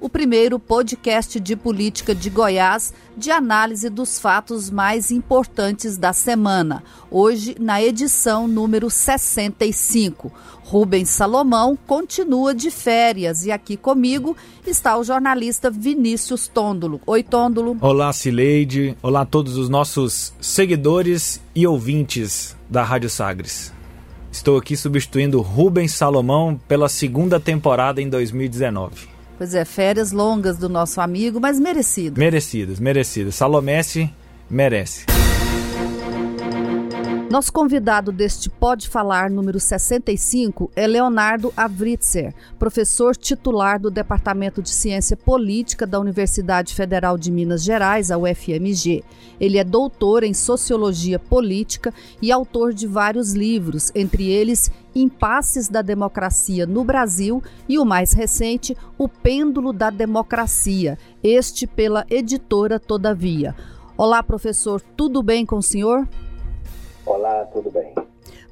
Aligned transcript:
o 0.00 0.08
primeiro 0.08 0.58
podcast 0.58 1.40
de 1.40 1.56
política 1.56 2.14
de 2.14 2.28
Goiás 2.28 2.92
de 3.16 3.30
análise 3.30 3.88
dos 3.88 4.18
fatos 4.18 4.70
mais 4.70 5.10
importantes 5.10 5.96
da 5.96 6.12
semana. 6.12 6.82
Hoje, 7.10 7.56
na 7.58 7.82
edição 7.82 8.46
número 8.46 8.90
65. 8.90 10.32
Rubens 10.62 11.08
Salomão 11.08 11.78
continua 11.86 12.54
de 12.54 12.70
férias 12.70 13.46
e 13.46 13.52
aqui 13.52 13.76
comigo 13.76 14.36
está 14.66 14.98
o 14.98 15.04
jornalista 15.04 15.70
Vinícius 15.70 16.48
Tôndolo. 16.48 17.00
Oi, 17.06 17.22
Tôndolo. 17.22 17.76
Olá, 17.80 18.12
Cileide. 18.12 18.96
Olá 19.00 19.20
a 19.22 19.26
todos 19.26 19.56
os 19.56 19.68
nossos 19.68 20.34
seguidores 20.40 21.40
e 21.54 21.66
ouvintes 21.66 22.56
da 22.68 22.82
Rádio 22.82 23.08
Sagres. 23.08 23.72
Estou 24.30 24.58
aqui 24.58 24.76
substituindo 24.76 25.40
Rubens 25.40 25.94
Salomão 25.94 26.60
pela 26.68 26.88
segunda 26.88 27.40
temporada 27.40 28.02
em 28.02 28.08
2019. 28.08 29.15
Pois 29.38 29.54
é, 29.54 29.64
férias 29.64 30.12
longas 30.12 30.56
do 30.56 30.68
nosso 30.68 31.00
amigo, 31.00 31.38
mas 31.40 31.60
merecidas. 31.60 32.18
Merecidas, 32.18 32.80
merecidas. 32.80 33.34
Salomesse 33.34 34.10
merece. 34.48 35.04
Nosso 37.28 37.52
convidado 37.52 38.12
deste 38.12 38.48
Pode 38.48 38.88
Falar 38.88 39.28
número 39.28 39.58
65 39.58 40.70
é 40.76 40.86
Leonardo 40.86 41.52
Avritzer, 41.56 42.32
professor 42.56 43.16
titular 43.16 43.80
do 43.80 43.90
Departamento 43.90 44.62
de 44.62 44.70
Ciência 44.70 45.16
Política 45.16 45.84
da 45.84 45.98
Universidade 45.98 46.72
Federal 46.72 47.18
de 47.18 47.32
Minas 47.32 47.64
Gerais, 47.64 48.12
a 48.12 48.16
UFMG. 48.16 49.02
Ele 49.40 49.58
é 49.58 49.64
doutor 49.64 50.22
em 50.22 50.32
Sociologia 50.32 51.18
Política 51.18 51.92
e 52.22 52.30
autor 52.30 52.72
de 52.72 52.86
vários 52.86 53.32
livros, 53.32 53.90
entre 53.92 54.30
eles 54.30 54.70
Impasses 54.94 55.68
da 55.68 55.82
Democracia 55.82 56.64
no 56.64 56.84
Brasil 56.84 57.42
e 57.68 57.76
o 57.76 57.84
mais 57.84 58.12
recente, 58.12 58.76
O 58.96 59.08
Pêndulo 59.08 59.72
da 59.72 59.90
Democracia, 59.90 60.96
este 61.24 61.66
pela 61.66 62.06
editora 62.08 62.78
Todavia. 62.78 63.52
Olá, 63.98 64.22
professor, 64.22 64.80
tudo 64.96 65.24
bem 65.24 65.44
com 65.44 65.56
o 65.56 65.62
senhor? 65.62 66.06
Olá, 67.06 67.44
tudo 67.52 67.70
bem? 67.70 67.94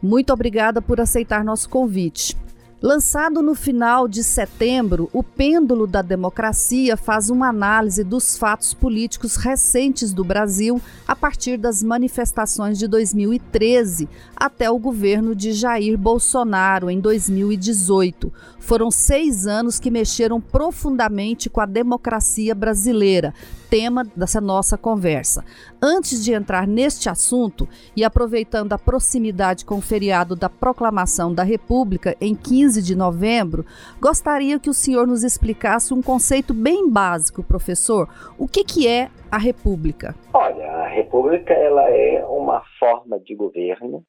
Muito 0.01 0.33
obrigada 0.33 0.81
por 0.81 1.01
aceitar 1.01 1.45
nosso 1.45 1.69
convite. 1.69 2.37
Lançado 2.81 3.43
no 3.43 3.55
final 3.55 4.07
de 4.07 4.23
setembro, 4.23 5.09
o 5.11 5.23
Pêndulo 5.23 5.87
da 5.87 6.03
Democracia 6.03 6.97
faz 6.97 7.31
uma 7.31 7.49
análise 7.49 8.05
dos 8.05 8.37
fatos 8.37 8.75
políticos 8.75 9.37
recentes 9.37 10.13
do 10.13 10.23
Brasil 10.23 10.81
a 11.09 11.17
partir 11.17 11.57
das 11.57 11.83
manifestações 11.83 12.79
de 12.79 12.87
2013 12.87 14.07
até 14.37 14.71
o 14.71 14.79
governo 14.79 15.35
de 15.35 15.53
Jair 15.53 15.97
Bolsonaro 15.97 16.91
em 16.91 17.01
2018. 17.01 18.31
Foram 18.61 18.91
seis 18.91 19.47
anos 19.47 19.81
que 19.81 19.91
mexeram 19.91 20.39
profundamente 20.39 21.49
com 21.49 21.63
a 21.63 21.67
democracia 21.67 22.55
brasileira, 22.55 23.33
tema 23.75 24.05
dessa 24.05 24.41
nossa 24.41 24.79
conversa. 24.79 25.45
Antes 25.83 26.25
de 26.25 26.33
entrar 26.33 26.65
neste 26.65 27.09
assunto 27.09 27.67
e 27.97 28.05
aproveitando 28.05 28.73
a 28.73 28.79
proximidade 28.79 29.65
com 29.65 29.79
o 29.79 29.83
feriado 29.83 30.37
da 30.37 30.49
Proclamação 30.49 31.35
da 31.35 31.43
República 31.43 32.15
em 32.21 32.37
15 32.37 32.81
de 32.81 32.95
novembro, 32.95 33.65
gostaria 34.01 34.61
que 34.61 34.71
o 34.71 34.73
senhor 34.73 35.09
nos 35.09 35.25
explicasse 35.25 35.93
um 35.93 36.01
conceito 36.01 36.55
bem 36.55 36.89
básico, 36.89 37.43
professor. 37.43 38.09
O 38.39 38.47
que, 38.47 38.63
que 38.63 38.87
é 38.87 39.11
a 39.29 39.39
República? 39.39 40.15
Olha, 40.33 40.71
a 40.71 40.87
República 40.87 41.53
ela 41.53 41.91
é 41.91 42.25
uma 42.27 42.63
forma 42.79 43.19
de 43.19 43.35
governo, 43.35 44.05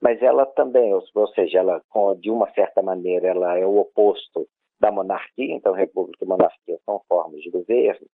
mas 0.00 0.22
ela 0.22 0.46
também, 0.46 0.94
ou 0.94 1.28
seja, 1.34 1.58
ela 1.58 1.82
de 2.18 2.30
uma 2.30 2.50
certa 2.54 2.80
maneira 2.80 3.28
ela 3.28 3.58
é 3.58 3.66
o 3.66 3.80
oposto 3.80 4.46
da 4.80 4.90
monarquia, 4.90 5.54
então 5.54 5.74
república 5.74 6.24
e 6.24 6.26
monarquia 6.26 6.78
são 6.86 7.02
formas 7.06 7.42
de 7.42 7.50
governo, 7.50 8.06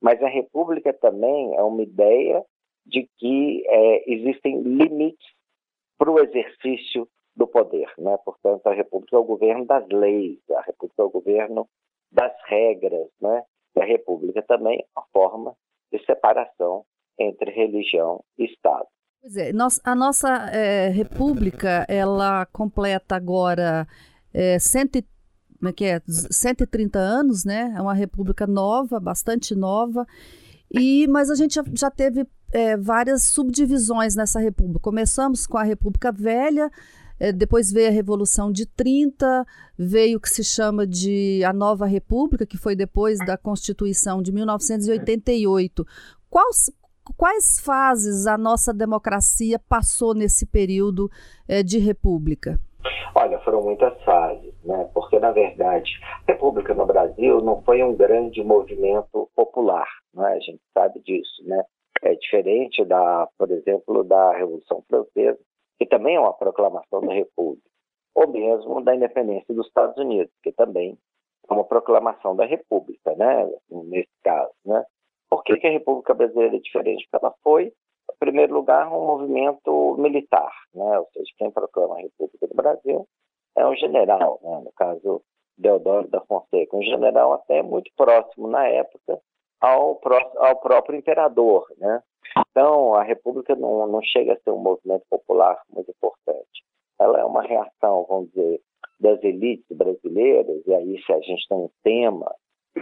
mas 0.00 0.22
a 0.22 0.28
república 0.28 0.92
também 0.92 1.54
é 1.56 1.62
uma 1.62 1.82
ideia 1.82 2.44
de 2.86 3.08
que 3.16 3.64
é, 3.66 4.12
existem 4.12 4.60
limites 4.62 5.26
para 5.98 6.10
o 6.10 6.20
exercício 6.22 7.08
do 7.34 7.46
poder. 7.46 7.90
Né? 7.98 8.16
Portanto, 8.24 8.66
a 8.66 8.74
república 8.74 9.16
é 9.16 9.18
o 9.18 9.24
governo 9.24 9.64
das 9.64 9.86
leis, 9.88 10.38
a 10.50 10.60
república 10.62 11.02
é 11.02 11.04
o 11.04 11.10
governo 11.10 11.68
das 12.12 12.32
regras. 12.46 13.08
Né? 13.20 13.42
E 13.76 13.80
a 13.80 13.84
república 13.84 14.42
também 14.42 14.80
é 14.80 14.86
uma 14.96 15.06
forma 15.12 15.56
de 15.90 16.04
separação 16.04 16.84
entre 17.18 17.50
religião 17.50 18.22
e 18.38 18.44
Estado. 18.44 18.86
Pois 19.20 19.36
é, 19.36 19.50
a 19.84 19.94
nossa 19.94 20.50
é, 20.52 20.88
república, 20.88 21.86
ela 21.88 22.44
completa 22.46 23.16
agora 23.16 23.86
é, 24.34 24.58
130 24.58 25.13
como 25.64 25.70
é 25.70 25.72
que 25.72 25.84
é, 25.86 26.02
130 26.06 26.98
anos, 26.98 27.42
né? 27.42 27.72
É 27.74 27.80
uma 27.80 27.94
república 27.94 28.46
nova, 28.46 29.00
bastante 29.00 29.54
nova. 29.54 30.06
E, 30.70 31.06
mas 31.08 31.30
a 31.30 31.34
gente 31.34 31.58
já, 31.72 31.90
teve 31.90 32.26
é, 32.52 32.76
várias 32.76 33.22
subdivisões 33.22 34.14
nessa 34.14 34.38
república. 34.38 34.80
Começamos 34.80 35.46
com 35.46 35.56
a 35.56 35.62
República 35.62 36.12
Velha, 36.12 36.70
é, 37.18 37.32
depois 37.32 37.72
veio 37.72 37.88
a 37.88 37.92
Revolução 37.92 38.52
de 38.52 38.66
30, 38.66 39.46
veio 39.78 40.18
o 40.18 40.20
que 40.20 40.28
se 40.28 40.44
chama 40.44 40.86
de 40.86 41.42
a 41.44 41.52
Nova 41.52 41.86
República, 41.86 42.44
que 42.44 42.58
foi 42.58 42.76
depois 42.76 43.18
da 43.20 43.38
Constituição 43.38 44.20
de 44.20 44.32
1988. 44.32 45.86
Quais, 46.28 46.70
quais 47.16 47.58
fases 47.58 48.26
a 48.26 48.36
nossa 48.36 48.74
democracia 48.74 49.58
passou 49.58 50.12
nesse 50.12 50.44
período 50.44 51.10
é, 51.48 51.62
de 51.62 51.78
república? 51.78 52.60
Olha, 53.14 53.38
foram 53.40 53.62
muitas 53.62 53.92
fases, 54.02 54.52
né? 54.64 54.88
Porque 54.92 55.13
na 55.24 55.32
verdade, 55.32 55.90
a 56.28 56.32
República 56.32 56.74
no 56.74 56.84
Brasil 56.84 57.40
não 57.40 57.62
foi 57.62 57.82
um 57.82 57.96
grande 57.96 58.44
movimento 58.44 59.30
popular, 59.34 59.88
né? 60.12 60.34
A 60.34 60.38
gente 60.38 60.60
sabe 60.74 61.00
disso, 61.00 61.42
né? 61.46 61.64
É 62.02 62.14
diferente 62.14 62.84
da, 62.84 63.26
por 63.38 63.50
exemplo, 63.50 64.04
da 64.04 64.36
Revolução 64.36 64.84
Francesa, 64.86 65.38
que 65.78 65.86
também 65.86 66.16
é 66.16 66.20
uma 66.20 66.34
proclamação 66.34 67.00
da 67.00 67.14
República, 67.14 67.66
ou 68.14 68.28
mesmo 68.28 68.84
da 68.84 68.94
independência 68.94 69.54
dos 69.54 69.66
Estados 69.66 69.96
Unidos, 69.96 70.30
que 70.42 70.52
também 70.52 70.98
é 71.48 71.54
uma 71.54 71.64
proclamação 71.64 72.36
da 72.36 72.44
República, 72.44 73.14
né? 73.16 73.50
Nesse 73.70 74.12
caso, 74.22 74.52
né? 74.66 74.84
Por 75.30 75.42
que, 75.42 75.56
que 75.56 75.66
a 75.66 75.70
República 75.70 76.12
Brasileira 76.12 76.56
é 76.56 76.60
diferente? 76.60 77.08
Porque 77.10 77.24
ela 77.24 77.34
foi 77.42 77.72
em 78.12 78.18
primeiro 78.18 78.52
lugar, 78.52 78.92
um 78.92 79.06
movimento 79.06 79.96
militar, 79.96 80.52
né? 80.74 80.98
ou 80.98 81.08
seja, 81.14 81.32
quem 81.38 81.50
proclama 81.50 81.94
a 81.94 82.02
República 82.02 82.46
do 82.46 82.54
Brasil 82.54 83.08
é 83.56 83.66
um 83.66 83.74
general, 83.76 84.40
né? 84.42 84.62
no 84.64 84.72
caso 84.72 85.22
Deodoro 85.56 86.08
da 86.08 86.20
Fonseca, 86.22 86.76
um 86.76 86.82
general 86.82 87.32
até 87.34 87.62
muito 87.62 87.90
próximo 87.96 88.48
na 88.48 88.66
época 88.66 89.20
ao, 89.60 90.00
ao 90.38 90.56
próprio 90.56 90.98
imperador. 90.98 91.66
Né? 91.78 92.02
Então, 92.50 92.94
a 92.94 93.02
República 93.02 93.54
não, 93.54 93.86
não 93.86 94.02
chega 94.02 94.34
a 94.34 94.38
ser 94.40 94.50
um 94.50 94.58
movimento 94.58 95.04
popular 95.08 95.60
muito 95.72 95.90
importante. 95.90 96.64
Ela 96.98 97.20
é 97.20 97.24
uma 97.24 97.42
reação, 97.42 98.06
vamos 98.08 98.30
dizer, 98.30 98.60
das 99.00 99.22
elites 99.22 99.76
brasileiras, 99.76 100.62
e 100.66 100.74
aí 100.74 101.02
se 101.04 101.12
a 101.12 101.20
gente 101.20 101.46
tem 101.48 101.58
um 101.58 101.70
tema 101.82 102.34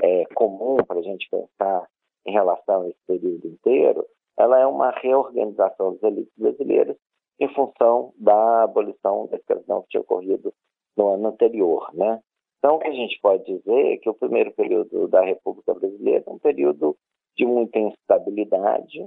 é, 0.02 0.24
comum 0.34 0.76
para 0.76 1.00
a 1.00 1.02
gente 1.02 1.28
pensar 1.30 1.86
em 2.26 2.32
relação 2.32 2.82
a 2.82 2.88
esse 2.88 2.98
período 3.06 3.46
inteiro, 3.46 4.06
ela 4.38 4.58
é 4.58 4.66
uma 4.66 4.90
reorganização 4.90 5.94
das 5.94 6.02
elites 6.02 6.32
brasileiras 6.36 6.96
em 7.40 7.48
função 7.54 8.12
da 8.16 8.64
abolição 8.64 9.26
da 9.26 9.36
escravidão 9.36 9.82
que 9.82 9.88
tinha 9.88 10.00
ocorrido 10.00 10.52
no 10.96 11.08
ano 11.08 11.28
anterior, 11.28 11.90
né? 11.94 12.20
Então, 12.58 12.76
o 12.76 12.78
que 12.78 12.88
a 12.88 12.92
gente 12.92 13.18
pode 13.20 13.44
dizer 13.44 13.94
é 13.94 13.96
que 13.96 14.08
o 14.08 14.14
primeiro 14.14 14.52
período 14.52 15.08
da 15.08 15.24
República 15.24 15.74
Brasileira 15.74 16.22
é 16.26 16.30
um 16.30 16.38
período 16.38 16.96
de 17.36 17.44
muita 17.44 17.78
instabilidade, 17.78 19.06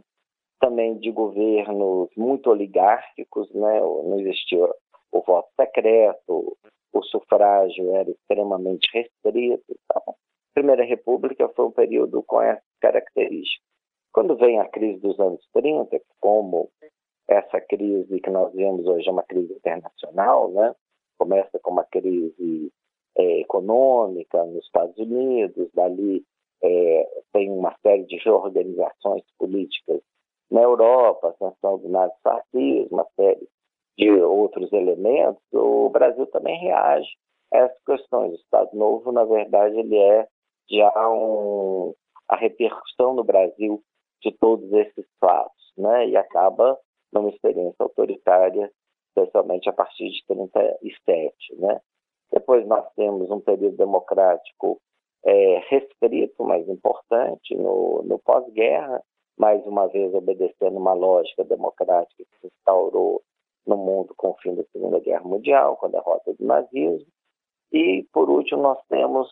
também 0.59 0.97
de 0.97 1.11
governos 1.11 2.09
muito 2.17 2.49
oligárquicos, 2.49 3.49
né? 3.53 3.79
Não 3.79 4.19
existia 4.19 4.67
o 5.11 5.21
voto 5.21 5.47
secreto, 5.55 6.57
o 6.91 7.03
sufrágio 7.03 7.95
era 7.95 8.09
extremamente 8.09 8.89
restrito. 8.93 9.63
Então, 9.69 10.03
a 10.07 10.13
Primeira 10.53 10.83
República 10.83 11.47
foi 11.49 11.65
um 11.65 11.71
período 11.71 12.23
com 12.23 12.41
essa 12.41 12.61
característica. 12.81 13.63
Quando 14.11 14.35
vem 14.37 14.59
a 14.59 14.67
crise 14.67 14.99
dos 14.99 15.19
anos 15.19 15.45
30, 15.53 16.01
como 16.19 16.69
essa 17.27 17.59
crise 17.61 18.19
que 18.19 18.29
nós 18.29 18.53
vemos 18.53 18.85
hoje 18.85 19.07
é 19.07 19.11
uma 19.11 19.23
crise 19.23 19.53
internacional, 19.53 20.49
né? 20.51 20.75
começa 21.17 21.59
com 21.59 21.71
uma 21.71 21.85
crise 21.85 22.71
é, 23.17 23.39
econômica 23.41 24.43
nos 24.45 24.63
Estados 24.65 24.97
Unidos, 24.97 25.69
dali 25.73 26.23
é, 26.63 27.21
tem 27.33 27.51
uma 27.51 27.75
série 27.81 28.03
de 28.05 28.17
reorganizações 28.17 29.23
políticas 29.37 30.01
na 30.51 30.61
Europa, 30.61 31.27
a 31.27 31.29
ascensão 31.31 31.77
do 31.77 31.89
nazifascismo, 31.89 32.87
uma 32.91 33.07
série 33.15 33.47
de 33.97 34.11
outros 34.11 34.71
elementos, 34.73 35.41
o 35.53 35.89
Brasil 35.89 36.27
também 36.27 36.59
reage 36.59 37.09
a 37.53 37.59
essas 37.59 37.83
questões. 37.85 38.33
O 38.33 38.35
Estado 38.35 38.69
Novo, 38.73 39.11
na 39.11 39.23
verdade, 39.23 39.77
ele 39.79 39.97
é 39.97 40.27
já 40.69 41.09
um, 41.09 41.93
a 42.27 42.35
repercussão 42.35 43.13
no 43.13 43.23
Brasil 43.23 43.81
de 44.21 44.31
todos 44.33 44.71
esses 44.73 45.05
fatos, 45.19 45.73
né? 45.77 46.09
E 46.09 46.17
acaba 46.17 46.77
numa 47.15 47.29
experiência 47.29 47.75
autoritária, 47.79 48.69
especialmente 49.07 49.69
a 49.69 49.73
partir 49.73 50.09
de 50.09 50.25
37, 50.27 51.55
né? 51.55 51.79
Depois 52.31 52.67
nós 52.67 52.85
temos 52.95 53.31
um 53.31 53.39
período 53.39 53.77
democrático 53.77 54.79
é, 55.23 55.59
restrito, 55.69 56.43
mas 56.43 56.67
importante, 56.67 57.55
no, 57.55 58.03
no 58.03 58.19
pós-guerra, 58.19 59.01
mais 59.37 59.65
uma 59.65 59.87
vez 59.87 60.13
obedecendo 60.13 60.77
uma 60.77 60.93
lógica 60.93 61.43
democrática 61.45 62.23
que 62.23 62.39
se 62.41 62.47
instaurou 62.47 63.21
no 63.65 63.77
mundo 63.77 64.13
com 64.17 64.31
o 64.31 64.37
fim 64.41 64.53
da 64.53 64.63
Segunda 64.71 64.99
Guerra 64.99 65.23
Mundial, 65.23 65.77
com 65.77 65.85
a 65.85 65.89
derrota 65.89 66.33
do 66.33 66.45
nazismo. 66.45 67.07
E, 67.71 68.05
por 68.13 68.29
último, 68.29 68.61
nós 68.61 68.79
temos 68.87 69.27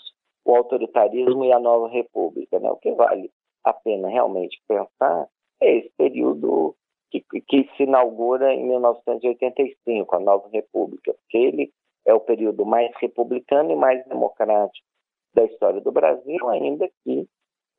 o 0.45 0.55
autoritarismo 0.55 1.45
e 1.45 1.51
a 1.51 1.59
nova 1.59 1.87
república. 1.89 2.59
Né? 2.59 2.71
O 2.71 2.77
que 2.77 2.91
vale 2.93 3.29
a 3.63 3.73
pena 3.73 4.07
realmente 4.09 4.61
pensar 4.67 5.27
é 5.61 5.77
esse 5.77 5.91
período 5.97 6.75
que, 7.21 7.41
que 7.41 7.69
se 7.75 7.83
inaugura 7.83 8.53
em 8.53 8.65
1985, 8.67 10.15
a 10.15 10.19
nova 10.19 10.49
república, 10.51 11.13
porque 11.13 11.37
ele 11.37 11.71
é 12.05 12.13
o 12.13 12.19
período 12.19 12.65
mais 12.65 12.91
republicano 12.99 13.71
e 13.71 13.75
mais 13.75 14.05
democrático 14.07 14.85
da 15.33 15.43
história 15.45 15.81
do 15.81 15.91
Brasil, 15.91 16.49
ainda 16.49 16.89
que 17.03 17.27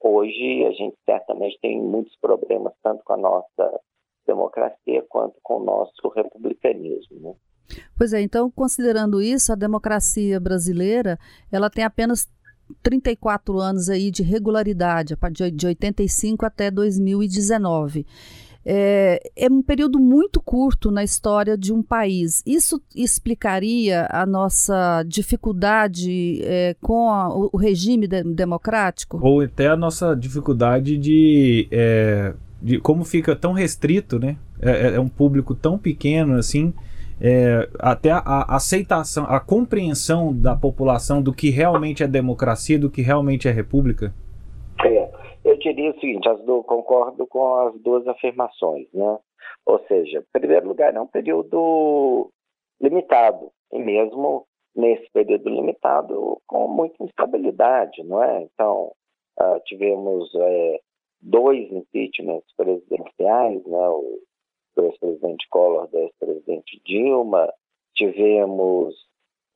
hoje 0.00 0.64
a 0.66 0.70
gente 0.72 0.96
certamente 1.04 1.58
tem 1.60 1.80
muitos 1.80 2.14
problemas, 2.20 2.72
tanto 2.82 3.02
com 3.04 3.12
a 3.14 3.16
nossa 3.16 3.80
democracia 4.26 5.04
quanto 5.08 5.36
com 5.42 5.60
o 5.60 5.64
nosso 5.64 6.08
republicanismo. 6.08 7.20
Né? 7.20 7.34
Pois 7.96 8.12
é, 8.12 8.20
então, 8.20 8.50
considerando 8.50 9.20
isso, 9.20 9.52
a 9.52 9.56
democracia 9.56 10.40
brasileira, 10.40 11.18
ela 11.52 11.70
tem 11.70 11.84
apenas 11.84 12.28
34 12.82 13.58
anos 13.58 13.88
aí 13.88 14.10
de 14.10 14.22
regularidade, 14.22 15.14
de 15.52 15.66
85 15.66 16.46
até 16.46 16.70
2019 16.70 18.06
é, 18.64 19.20
é 19.36 19.48
um 19.50 19.62
período 19.62 19.98
muito 19.98 20.40
curto 20.40 20.90
na 20.90 21.04
história 21.04 21.56
de 21.56 21.72
um 21.72 21.82
país. 21.82 22.42
Isso 22.46 22.80
explicaria 22.94 24.08
a 24.10 24.24
nossa 24.24 25.02
dificuldade 25.06 26.40
é, 26.42 26.74
com 26.80 27.10
a, 27.10 27.28
o 27.28 27.56
regime 27.56 28.06
de, 28.06 28.22
democrático? 28.22 29.20
Ou 29.22 29.42
até 29.42 29.68
a 29.68 29.76
nossa 29.76 30.14
dificuldade 30.14 30.96
de, 30.96 31.68
é, 31.70 32.32
de 32.62 32.78
como 32.78 33.04
fica 33.04 33.36
tão 33.36 33.52
restrito, 33.52 34.18
né? 34.18 34.36
É, 34.60 34.70
é, 34.70 34.94
é 34.94 35.00
um 35.00 35.08
público 35.08 35.54
tão 35.54 35.76
pequeno 35.76 36.34
assim. 36.34 36.72
É, 37.20 37.68
até 37.78 38.10
a, 38.10 38.18
a, 38.18 38.56
aceitação, 38.56 39.24
a 39.24 39.38
compreensão 39.38 40.34
da 40.34 40.56
população 40.56 41.22
do 41.22 41.32
que 41.32 41.48
realmente 41.48 42.02
é 42.02 42.08
democracia, 42.08 42.78
do 42.78 42.90
que 42.90 43.02
realmente 43.02 43.46
é 43.46 43.52
república? 43.52 44.12
Diria 45.64 45.92
o 45.92 45.98
seguinte, 45.98 46.28
as 46.28 46.42
do, 46.42 46.62
concordo 46.62 47.26
com 47.26 47.54
as 47.54 47.80
duas 47.80 48.06
afirmações, 48.06 48.86
né? 48.92 49.18
Ou 49.64 49.78
seja, 49.86 50.18
em 50.18 50.38
primeiro 50.38 50.68
lugar, 50.68 50.94
é 50.94 51.00
um 51.00 51.06
período 51.06 52.30
limitado, 52.78 53.50
e 53.72 53.78
mesmo 53.78 54.46
nesse 54.76 55.10
período 55.10 55.48
limitado, 55.48 56.38
com 56.46 56.68
muita 56.68 57.02
instabilidade, 57.02 58.02
não 58.02 58.22
é? 58.22 58.42
Então, 58.42 58.92
uh, 59.40 59.58
tivemos 59.64 60.30
é, 60.34 60.80
dois 61.22 61.72
impeachments 61.72 62.52
presidenciais, 62.58 63.64
né? 63.64 63.88
O 63.88 64.20
ex-presidente 64.82 65.48
Collor, 65.48 65.88
do 65.88 65.96
ex-presidente 65.96 66.78
Dilma, 66.84 67.50
tivemos 67.94 68.94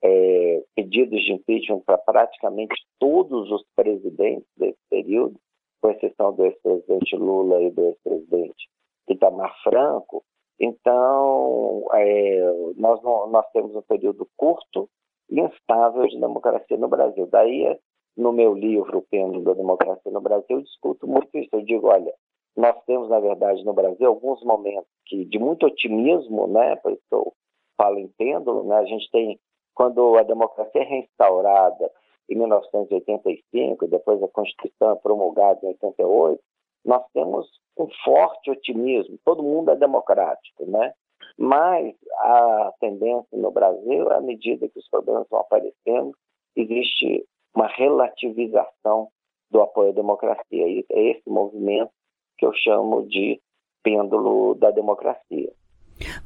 é, 0.03 0.65
pedidos 0.75 1.23
de 1.23 1.35
impeachment 1.35 1.81
para 1.81 1.99
praticamente 1.99 2.83
todos 2.99 3.51
os 3.51 3.63
presidentes 3.77 4.49
desse 4.57 4.79
período, 4.89 5.39
com 5.81 5.91
exceção 5.91 6.33
do 6.33 6.45
ex-presidente 6.45 7.17
Lula 7.17 7.63
e 7.63 7.71
do 7.71 7.85
ex-presidente 7.87 8.69
Itamar 9.09 9.55
Franco. 9.63 10.25
Então, 10.61 11.87
é, 11.93 12.73
nós, 12.77 13.03
não, 13.03 13.29
nós 13.29 13.47
temos 13.53 13.75
um 13.75 13.83
período 13.83 14.29
curto 14.37 14.89
e 15.31 15.41
instável 15.41 16.07
de 16.07 16.19
democracia 16.19 16.77
no 16.77 16.89
Brasil. 16.89 17.27
Daí, 17.31 17.79
no 18.17 18.33
meu 18.33 18.55
livro, 18.55 18.99
O 18.99 19.03
Pêndulo 19.03 19.45
da 19.45 19.55
Democracia 19.55 20.11
no 20.11 20.21
Brasil, 20.21 20.59
eu 20.59 20.63
discuto 20.63 21.07
muito 21.07 21.29
isso. 21.39 21.51
Eu 21.53 21.63
digo, 21.63 21.87
olha, 21.87 22.13
nós 22.57 22.77
temos, 22.87 23.09
na 23.09 23.21
verdade, 23.21 23.65
no 23.65 23.73
Brasil, 23.73 24.09
alguns 24.09 24.43
momentos 24.43 24.91
que, 25.07 25.25
de 25.25 25.39
muito 25.39 25.67
otimismo, 25.67 26.49
né, 26.49 26.75
por 26.77 26.93
isso 26.93 27.03
que 27.09 27.15
eu 27.15 27.33
falo 27.77 27.99
em 28.01 28.09
pêndulo, 28.19 28.65
né, 28.65 28.79
a 28.79 28.85
gente 28.85 29.09
tem, 29.13 29.39
quando 29.75 30.17
a 30.17 30.25
democracia 30.25 30.83
é 30.83 30.85
restaurada 30.85 31.89
em 32.29 32.37
1985, 32.37 33.85
e 33.85 33.89
depois 33.89 34.23
a 34.23 34.29
Constituição 34.29 34.93
é 34.93 34.97
promulgada 34.97 35.61
em 35.63 35.69
88, 35.69 36.41
nós 36.85 37.05
temos 37.13 37.49
um 37.77 37.89
forte 38.05 38.51
otimismo, 38.51 39.19
todo 39.25 39.43
mundo 39.43 39.71
é 39.71 39.77
democrático, 39.77 40.67
né? 40.67 40.93
Mas 41.37 41.95
a 42.19 42.73
tendência 42.81 43.39
no 43.39 43.51
Brasil, 43.51 44.11
à 44.13 44.21
medida 44.21 44.69
que 44.69 44.79
os 44.79 44.89
problemas 44.89 45.27
vão 45.31 45.41
aparecendo, 45.41 46.13
existe 46.57 47.25
uma 47.55 47.69
relativização 47.69 49.09
do 49.51 49.61
apoio 49.61 49.91
à 49.91 49.95
democracia. 49.95 50.69
E 50.69 50.85
é 50.91 51.11
esse 51.11 51.29
movimento 51.29 51.91
que 52.37 52.47
eu 52.47 52.53
chamo 52.55 53.07
de 53.07 53.41
pêndulo 53.83 54.55
da 54.55 54.71
democracia. 54.71 55.53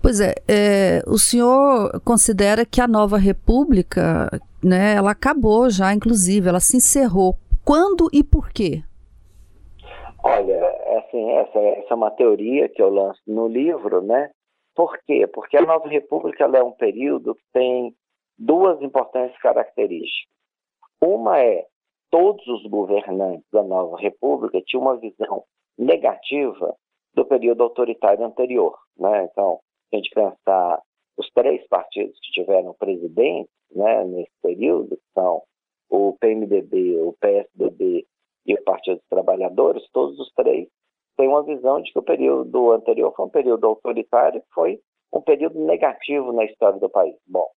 Pois 0.01 0.21
é, 0.21 0.35
é, 0.49 1.03
o 1.07 1.19
senhor 1.19 2.01
considera 2.05 2.65
que 2.65 2.81
a 2.81 2.89
nova 2.89 3.17
república, 3.17 4.29
né, 4.63 4.95
ela 4.95 5.13
acabou 5.13 5.71
já, 5.71 5.93
inclusive, 5.93 6.49
ela 6.49 6.61
se 6.61 6.77
encerrou. 6.77 7.37
Quando 7.65 8.09
e 8.13 8.23
por 8.23 8.51
quê? 8.51 8.83
Olha, 10.25 10.53
é 10.53 10.99
assim, 10.99 11.31
essa, 11.33 11.59
essa 11.59 11.89
é 11.91 11.95
uma 11.95 12.11
teoria 12.11 12.69
que 12.69 12.81
eu 12.81 12.91
lanço 12.91 13.21
no 13.27 13.49
livro, 13.49 14.03
né? 14.03 14.31
Por 14.75 14.97
quê? 15.07 15.27
Porque 15.27 15.57
a 15.57 15.63
nova 15.63 15.89
república 15.89 16.45
é 16.45 16.63
um 16.63 16.73
período 16.73 17.35
que 17.35 17.45
tem 17.53 17.95
duas 18.39 18.81
importantes 18.81 19.37
características. 19.41 20.33
Uma 21.01 21.41
é 21.41 21.67
todos 22.11 22.47
os 22.47 22.63
governantes 22.67 23.47
da 23.53 23.63
nova 23.63 23.97
república 23.99 24.61
tinham 24.65 24.83
uma 24.83 24.97
visão 24.97 25.45
negativa 25.77 26.77
do 27.15 27.25
período 27.25 27.63
autoritário 27.63 28.25
anterior. 28.25 28.79
Né? 28.99 29.25
Então, 29.25 29.61
se 29.89 29.97
a 29.97 29.99
gente 29.99 30.11
pensar 30.11 30.83
os 31.17 31.31
três 31.31 31.67
partidos 31.69 32.19
que 32.21 32.33
tiveram 32.33 32.75
presidente 32.75 33.51
né, 33.71 34.05
nesse 34.05 34.33
período, 34.43 34.97
que 34.97 35.13
são 35.15 35.43
o 35.91 36.17
PMDB, 36.19 36.99
o 37.01 37.15
PSDB 37.21 38.07
e 38.47 38.55
o 38.55 38.65
Partido 38.65 38.97
dos 38.97 39.09
Trabalhadores, 39.09 39.87
todos 39.93 40.19
os 40.19 40.33
três 40.33 40.69
têm 41.17 41.29
uma 41.29 41.43
visão 41.43 41.81
de 41.83 41.93
que 41.93 41.99
o 41.99 42.03
período 42.03 42.73
anterior 42.73 43.13
foi 43.15 43.27
um 43.27 43.31
período 43.31 43.67
autoritário, 43.67 44.43
foi 44.55 44.81
um 45.13 45.21
período 45.21 45.61
negativo 45.61 46.33
na 46.33 46.45
história 46.45 46.81
do 46.81 46.89
país. 46.89 47.15
Bom, 47.27 47.49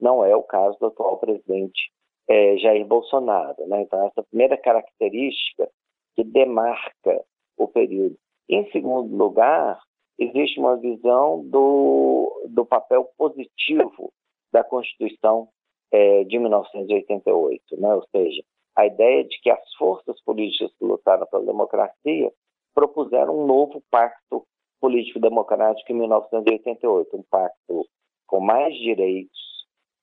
não 0.00 0.24
é 0.24 0.34
o 0.34 0.42
caso 0.42 0.78
do 0.80 0.86
atual 0.86 1.18
presidente 1.18 1.92
é, 2.28 2.56
Jair 2.56 2.86
Bolsonaro. 2.86 3.66
Né? 3.66 3.82
Então, 3.82 4.06
essa 4.06 4.22
primeira 4.22 4.56
característica 4.56 5.68
que 6.16 6.24
demarca 6.24 7.22
o 7.56 7.68
período. 7.68 8.16
Em 8.48 8.70
segundo 8.70 9.14
lugar, 9.14 9.78
existe 10.24 10.58
uma 10.58 10.76
visão 10.76 11.42
do, 11.48 12.48
do 12.48 12.64
papel 12.64 13.08
positivo 13.16 14.12
da 14.52 14.62
Constituição 14.62 15.48
é, 15.90 16.24
de 16.24 16.38
1988, 16.38 17.62
né? 17.78 17.94
ou 17.94 18.04
seja, 18.10 18.42
a 18.76 18.86
ideia 18.86 19.24
de 19.24 19.38
que 19.40 19.50
as 19.50 19.74
forças 19.74 20.20
políticas 20.22 20.72
que 20.78 20.84
lutaram 20.84 21.26
pela 21.26 21.44
democracia 21.44 22.32
propuseram 22.74 23.38
um 23.38 23.46
novo 23.46 23.82
pacto 23.90 24.44
político-democrático 24.80 25.92
em 25.92 25.96
1988, 25.96 27.16
um 27.16 27.22
pacto 27.30 27.86
com 28.26 28.40
mais 28.40 28.74
direitos, 28.76 29.38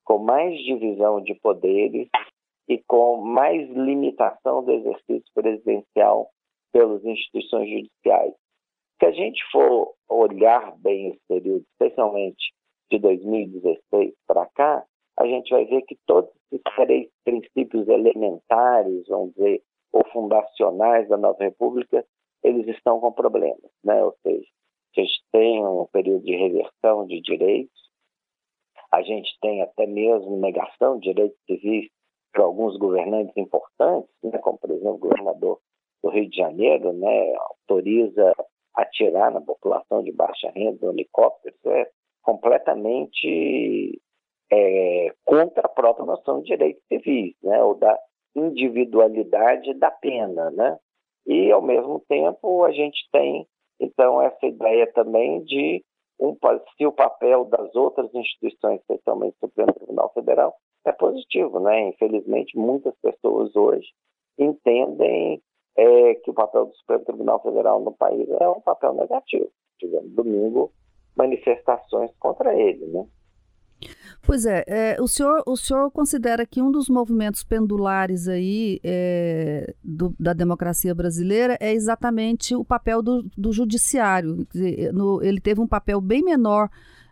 com 0.04 0.18
mais 0.18 0.56
divisão 0.60 1.20
de 1.20 1.34
poderes 1.34 2.08
e 2.68 2.78
com 2.86 3.16
mais 3.16 3.68
limitação 3.70 4.64
do 4.64 4.72
exercício 4.72 5.30
presidencial 5.34 6.30
pelas 6.72 7.04
instituições 7.04 7.68
judiciais. 7.68 8.32
Se 9.00 9.06
a 9.06 9.12
gente 9.12 9.42
for 9.50 9.94
olhar 10.10 10.76
bem 10.78 11.08
esse 11.08 11.20
período, 11.26 11.64
especialmente 11.72 12.52
de 12.90 12.98
2016 12.98 14.12
para 14.26 14.44
cá, 14.46 14.84
a 15.18 15.26
gente 15.26 15.50
vai 15.50 15.64
ver 15.64 15.82
que 15.82 15.96
todos 16.06 16.30
esses 16.52 16.62
três 16.76 17.08
princípios 17.24 17.88
elementares, 17.88 19.08
vamos 19.08 19.32
dizer, 19.34 19.62
ou 19.92 20.04
fundacionais 20.12 21.08
da 21.08 21.16
nova 21.16 21.42
república, 21.42 22.04
eles 22.42 22.68
estão 22.68 23.00
com 23.00 23.10
problemas, 23.10 23.70
né? 23.82 24.04
Ou 24.04 24.14
seja, 24.22 24.46
a 24.96 25.00
gente 25.00 25.22
tem 25.32 25.64
um 25.64 25.86
período 25.86 26.24
de 26.24 26.36
reversão 26.36 27.06
de 27.06 27.22
direitos, 27.22 27.90
a 28.92 29.02
gente 29.02 29.30
tem 29.40 29.62
até 29.62 29.86
mesmo 29.86 30.36
negação 30.36 30.98
de 30.98 31.12
direitos 31.12 31.38
civis 31.46 31.88
para 32.32 32.44
alguns 32.44 32.76
governantes 32.76 33.36
importantes, 33.36 34.10
né? 34.22 34.38
como 34.38 34.58
por 34.58 34.70
exemplo 34.70 34.94
o 34.94 34.98
governador 34.98 35.58
do 36.02 36.10
Rio 36.10 36.28
de 36.28 36.36
Janeiro, 36.36 36.92
né, 36.92 37.34
autoriza 37.34 38.34
atirar 38.82 39.30
na 39.30 39.40
população 39.40 40.02
de 40.02 40.12
baixa 40.12 40.50
renda, 40.54 40.86
helicópteros, 40.86 41.58
é 41.66 41.88
completamente 42.22 44.00
é, 44.52 45.14
contra 45.24 45.66
a 45.66 45.68
própria 45.68 46.04
noção 46.04 46.40
de 46.40 46.48
direitos 46.48 46.82
civis, 46.88 47.34
né, 47.42 47.62
ou 47.62 47.74
da 47.74 47.98
individualidade 48.34 49.74
da 49.74 49.90
pena, 49.90 50.50
né? 50.50 50.78
E 51.26 51.50
ao 51.50 51.62
mesmo 51.62 52.00
tempo 52.08 52.64
a 52.64 52.72
gente 52.72 53.08
tem 53.12 53.46
então 53.78 54.22
essa 54.22 54.46
ideia 54.46 54.90
também 54.92 55.42
de 55.44 55.84
um, 56.18 56.36
se 56.76 56.86
o 56.86 56.92
papel 56.92 57.46
das 57.46 57.74
outras 57.74 58.12
instituições, 58.14 58.80
especialmente 58.80 59.36
o 59.40 59.46
Supremo 59.46 59.72
Tribunal 59.72 60.12
Federal, 60.12 60.54
é 60.84 60.92
positivo, 60.92 61.60
né? 61.60 61.88
Infelizmente 61.88 62.56
muitas 62.56 62.94
pessoas 63.00 63.54
hoje 63.56 63.88
entendem 64.38 65.42
é, 65.76 66.14
que 66.14 66.30
o 66.30 66.34
papel 66.34 66.66
do 66.66 66.74
Supremo 66.74 67.04
Tribunal 67.04 67.42
Federal 67.42 67.80
no 67.80 67.92
país 67.92 68.28
é 68.28 68.48
um 68.48 68.60
papel 68.60 68.94
negativo. 68.94 69.50
Tivemos 69.78 70.10
domingo 70.12 70.72
manifestações 71.16 72.10
contra 72.18 72.54
ele, 72.54 72.86
né? 72.86 73.06
Pois 74.22 74.44
é, 74.44 74.62
é, 74.66 74.96
o, 75.00 75.08
senhor, 75.08 75.42
o 75.46 75.56
senhor 75.56 75.90
considera 75.90 76.44
que 76.44 76.60
um 76.60 76.70
dos 76.70 76.88
movimentos 76.88 77.42
pendulares 77.42 78.28
aí 78.28 78.78
é, 78.84 79.74
do, 79.82 80.14
da 80.20 80.34
democracia 80.34 80.94
brasileira 80.94 81.56
é 81.58 81.72
exatamente 81.72 82.54
o 82.54 82.64
papel 82.64 83.02
do, 83.02 83.22
do 83.36 83.52
judiciário. 83.52 84.46
Dizer, 84.52 84.92
no, 84.92 85.22
ele 85.22 85.40
teve 85.40 85.60
um 85.60 85.66
papel 85.66 86.00
bem 86.00 86.22
menor 86.22 86.68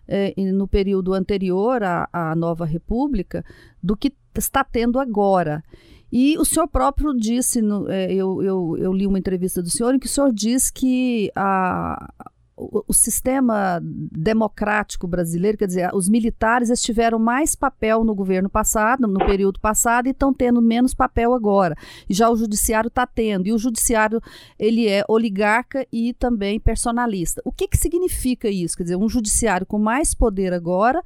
é, 0.06 0.34
no 0.52 0.68
período 0.68 1.14
anterior 1.14 1.82
à, 1.82 2.08
à 2.12 2.36
nova 2.36 2.66
república 2.66 3.42
do 3.82 3.96
que 3.96 4.12
está 4.36 4.62
tendo 4.62 4.98
agora. 4.98 5.62
E 6.10 6.38
o 6.38 6.44
senhor 6.44 6.66
próprio 6.66 7.14
disse, 7.14 7.60
no, 7.60 7.88
é, 7.88 8.12
eu, 8.12 8.42
eu, 8.42 8.76
eu, 8.78 8.92
li 8.92 9.06
uma 9.06 9.18
entrevista 9.18 9.62
do 9.62 9.70
senhor 9.70 9.94
em 9.94 9.98
que 9.98 10.06
o 10.06 10.08
senhor 10.08 10.32
diz 10.32 10.70
que 10.70 11.30
a, 11.36 12.12
o, 12.56 12.82
o, 12.88 12.92
sistema 12.92 13.78
democrático 13.82 15.06
brasileiro, 15.06 15.56
quer 15.56 15.66
dizer, 15.66 15.90
os 15.94 16.08
militares 16.08 16.82
tiveram 16.82 17.18
mais 17.18 17.54
papel 17.54 18.04
no 18.04 18.14
governo 18.14 18.48
passado, 18.48 19.06
no 19.06 19.24
período 19.24 19.60
passado, 19.60 20.06
e 20.06 20.10
estão 20.10 20.32
tendo 20.32 20.60
menos 20.60 20.94
papel 20.94 21.34
agora. 21.34 21.76
E 22.08 22.14
já 22.14 22.30
o 22.30 22.36
judiciário 22.36 22.88
está 22.88 23.06
tendo. 23.06 23.46
E 23.46 23.52
o 23.52 23.58
judiciário 23.58 24.20
ele 24.58 24.88
é 24.88 25.04
oligarca 25.08 25.86
e 25.92 26.14
também 26.14 26.58
personalista. 26.58 27.40
O 27.44 27.52
que, 27.52 27.68
que 27.68 27.76
significa 27.76 28.48
isso? 28.48 28.76
Quer 28.76 28.82
dizer, 28.84 28.96
um 28.96 29.08
judiciário 29.08 29.66
com 29.66 29.78
mais 29.78 30.14
poder 30.14 30.52
agora 30.52 31.02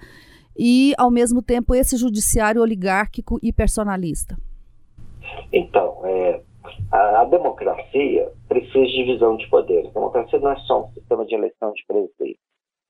e, 0.56 0.94
ao 0.97 1.11
mesmo 1.11 1.42
tempo, 1.42 1.75
esse 1.75 1.97
judiciário 1.97 2.62
oligárquico 2.62 3.38
e 3.42 3.52
personalista. 3.52 4.38
Então, 5.53 6.05
é, 6.05 6.43
a, 6.91 7.21
a, 7.21 7.25
democracia 7.25 8.33
precisa 8.49 8.87
de 8.87 8.93
divisão 8.93 9.37
de 9.37 9.49
poderes. 9.49 9.91
A 9.91 9.95
democracia 9.95 10.39
não 10.39 10.53
é 10.53 10.57
só 10.61 10.85
um 10.85 10.93
sistema 10.93 11.25
de 11.25 11.35
eleição 11.35 11.73
de 11.73 11.85
presidente. 11.87 12.41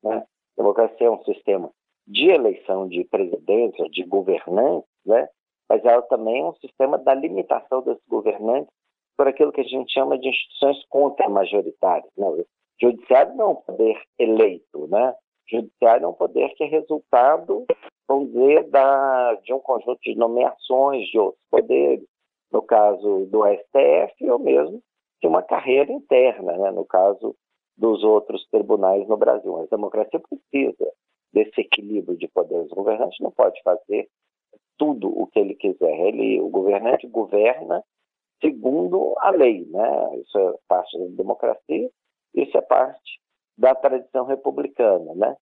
Né? 0.03 0.17
A 0.17 0.63
democracia 0.63 1.07
é 1.07 1.11
um 1.11 1.23
sistema 1.25 1.71
de 2.07 2.29
eleição 2.31 2.89
de 2.89 3.05
presidentes, 3.05 3.91
de 3.91 4.03
governantes, 4.05 4.89
né? 5.07 5.29
mas 5.69 5.85
ela 5.85 6.03
também 6.03 6.41
é 6.41 6.45
um 6.45 6.55
sistema 6.57 6.99
da 6.99 7.15
limitação 7.15 7.83
desses 7.83 8.03
governantes 8.09 8.73
por 9.17 9.29
aquilo 9.29 9.53
que 9.53 9.61
a 9.61 9.65
gente 9.65 9.93
chama 9.93 10.19
de 10.19 10.29
instituições 10.29 10.85
contra-majoritárias. 10.89 12.11
Né? 12.17 12.45
Judiciário 12.81 13.35
não 13.37 13.45
é 13.45 13.49
um 13.49 13.55
poder 13.55 14.03
eleito, 14.19 14.89
né? 14.89 15.15
Judiciário 15.49 16.05
é 16.05 16.09
um 16.09 16.15
poder 16.15 16.49
que 16.55 16.65
é 16.65 16.67
resultado, 16.67 17.65
vamos 18.09 18.33
dizer, 18.33 18.69
da, 18.71 19.35
de 19.45 19.53
um 19.53 19.61
conjunto 19.61 20.01
de 20.03 20.17
nomeações 20.17 21.07
de 21.09 21.19
outros 21.19 21.43
poderes, 21.51 22.07
no 22.53 22.63
caso 22.63 23.27
do 23.27 23.43
STF, 23.47 24.31
ou 24.31 24.39
mesmo 24.39 24.83
de 25.21 25.29
uma 25.29 25.43
carreira 25.43 25.93
interna, 25.93 26.57
né, 26.59 26.71
no 26.71 26.85
caso 26.85 27.35
dos 27.77 28.03
outros 28.03 28.47
tribunais 28.51 29.07
no 29.09 29.17
Brasil. 29.17 29.57
A 29.57 29.67
democracia 29.67 30.21
precisa 30.21 30.93
desse 31.33 31.61
equilíbrio 31.61 32.19
de 32.19 32.29
poderes. 32.29 32.71
O 32.71 32.77
governante 32.77 33.23
não 33.23 33.31
pode 33.31 33.61
fazer 33.63 34.09
tudo 34.77 35.09
o 35.09 35.27
que 35.29 35.39
ele 35.39 35.55
quiser. 35.55 35.99
Ele, 36.09 36.41
o 36.41 36.49
governante 36.49 37.07
governa 37.07 37.83
segundo 38.41 39.15
a 39.19 39.31
lei, 39.31 39.65
né? 39.67 40.19
Isso 40.19 40.39
é 40.39 40.55
parte 40.69 40.99
da 40.99 41.07
democracia, 41.17 41.89
isso 42.35 42.59
é 42.59 42.61
parte 42.61 43.21
da 43.57 43.75
tradição 43.75 44.27
republicana, 44.27 45.15
né? 45.15 45.37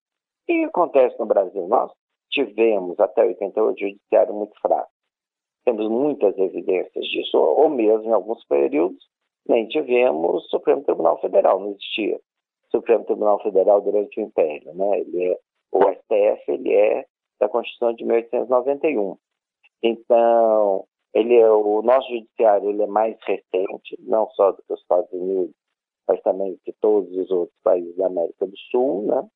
E 0.47 0.65
o 0.65 0.69
acontece 0.69 1.19
no 1.19 1.25
Brasil? 1.25 1.67
Nós 1.67 1.91
tivemos 2.29 2.99
até 2.99 3.25
88 3.25 3.79
judiciário 3.79 4.33
muito 4.33 4.53
fraco. 4.61 4.91
Temos 5.63 5.87
muitas 5.89 6.37
evidências 6.37 7.05
disso, 7.05 7.37
ou 7.37 7.69
mesmo 7.69 8.09
em 8.09 8.13
alguns 8.13 8.43
períodos 8.45 9.11
nem 9.47 9.67
tivemos 9.67 10.47
Supremo 10.49 10.83
Tribunal 10.83 11.19
Federal, 11.19 11.59
não 11.59 11.71
existia 11.71 12.19
Supremo 12.69 13.03
Tribunal 13.05 13.41
Federal 13.41 13.81
durante 13.81 14.19
o 14.19 14.23
Império, 14.23 14.73
né? 14.73 14.99
Ele 14.99 15.31
é, 15.31 15.39
o 15.71 15.79
STF 15.83 16.51
ele 16.51 16.73
é 16.73 17.05
da 17.39 17.49
Constituição 17.49 17.93
de 17.93 18.05
1891. 18.05 19.17
Então, 19.83 20.85
ele 21.13 21.35
é, 21.35 21.49
o 21.49 21.81
nosso 21.81 22.07
judiciário 22.09 22.69
ele 22.69 22.83
é 22.83 22.87
mais 22.87 23.17
recente, 23.25 23.97
não 23.99 24.29
só 24.31 24.51
do 24.51 24.63
que 24.63 24.73
os 24.73 24.81
Estados 24.81 25.11
Unidos, 25.11 25.53
mas 26.07 26.21
também 26.21 26.57
que 26.63 26.73
todos 26.79 27.11
os 27.17 27.29
outros 27.31 27.57
países 27.63 27.95
da 27.97 28.07
América 28.07 28.45
do 28.45 28.57
Sul, 28.71 29.03
né? 29.07 29.27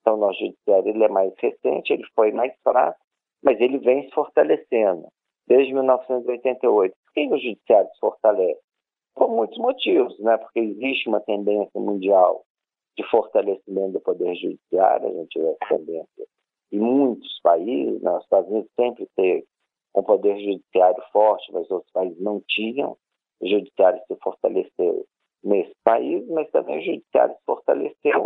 Então, 0.00 0.14
o 0.14 0.20
nosso 0.20 0.38
judiciário 0.38 0.88
ele 0.88 1.04
é 1.04 1.08
mais 1.08 1.34
recente, 1.38 1.92
ele 1.92 2.04
foi 2.14 2.32
mais 2.32 2.54
fraco, 2.62 2.98
mas 3.42 3.60
ele 3.60 3.78
vem 3.78 4.04
se 4.04 4.14
fortalecendo 4.14 5.08
desde 5.48 5.72
1988. 5.72 6.94
Por 6.94 7.12
que 7.14 7.34
o 7.34 7.38
judiciário 7.38 7.90
se 7.90 7.98
fortalece? 7.98 8.60
Por 9.14 9.28
muitos 9.28 9.58
motivos, 9.58 10.18
né? 10.20 10.36
Porque 10.36 10.60
existe 10.60 11.08
uma 11.08 11.20
tendência 11.20 11.80
mundial 11.80 12.44
de 12.96 13.04
fortalecimento 13.10 13.92
do 13.92 14.00
poder 14.00 14.34
judiciário, 14.36 15.08
a 15.08 15.12
gente 15.12 15.38
vê 15.38 15.48
essa 15.48 15.76
tendência 15.76 16.26
em 16.72 16.78
muitos 16.78 17.40
países, 17.42 18.00
né? 18.02 18.10
os 18.16 18.24
Estados 18.24 18.50
Unidos 18.50 18.70
sempre 18.78 19.08
teve 19.16 19.46
um 19.94 20.02
poder 20.02 20.38
judiciário 20.38 21.02
forte, 21.12 21.50
mas 21.52 21.70
outros 21.70 21.90
países 21.92 22.20
não 22.20 22.42
tinham. 22.46 22.96
O 23.40 23.48
judiciário 23.48 24.00
se 24.06 24.16
fortaleceu 24.16 25.06
nesse 25.42 25.72
país, 25.84 26.28
mas 26.28 26.50
também 26.50 26.78
o 26.78 26.84
judiciário 26.84 27.34
se 27.34 27.44
fortaleceu 27.46 28.24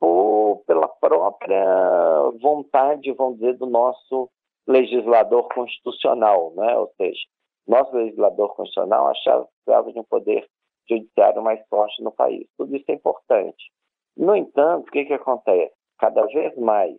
por, 0.00 0.62
pela 0.66 0.88
própria 0.88 2.30
vontade, 2.40 3.12
vamos 3.12 3.38
dizer, 3.38 3.56
do 3.58 3.66
nosso 3.66 4.30
legislador 4.66 5.48
constitucional, 5.52 6.52
né? 6.54 6.76
ou 6.76 6.92
seja, 6.96 7.20
nosso 7.66 7.94
legislador 7.96 8.54
constitucional 8.54 9.08
achava 9.08 9.44
que 9.44 9.50
precisava 9.64 9.92
de 9.92 9.98
um 9.98 10.04
poder 10.04 10.48
judiciário 10.88 11.42
mais 11.42 11.60
forte 11.68 12.02
no 12.02 12.12
país. 12.12 12.46
Tudo 12.56 12.74
isso 12.76 12.84
é 12.88 12.94
importante. 12.94 13.70
No 14.16 14.36
entanto, 14.36 14.88
o 14.88 14.90
que, 14.90 15.04
que 15.04 15.14
acontece? 15.14 15.72
Cada 15.98 16.24
vez 16.26 16.56
mais 16.56 16.96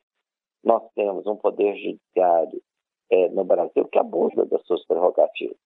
nós 0.63 0.83
temos 0.95 1.27
um 1.27 1.35
poder 1.35 1.75
judiciário 1.75 2.61
é, 3.11 3.29
no 3.29 3.43
Brasil 3.43 3.85
que 3.85 3.99
abusa 3.99 4.45
das 4.45 4.65
suas 4.65 4.85
prerrogativas. 4.85 5.57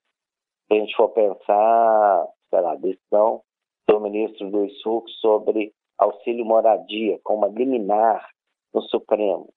Se 0.68 0.74
a 0.74 0.80
gente 0.80 0.96
for 0.96 1.10
pensar, 1.10 2.28
sei 2.50 2.62
lá, 2.62 2.72
a 2.74 2.76
decisão 2.76 3.42
do 3.88 4.00
ministro 4.02 4.50
Luiz 4.50 4.82
Fux 4.82 5.12
sobre 5.22 5.72
auxílio 5.98 6.46
moradia, 6.46 7.20
com 7.24 7.36
uma 7.36 7.48
liminar 7.48 8.28
no 8.74 8.82
Supremo. 8.84 9.50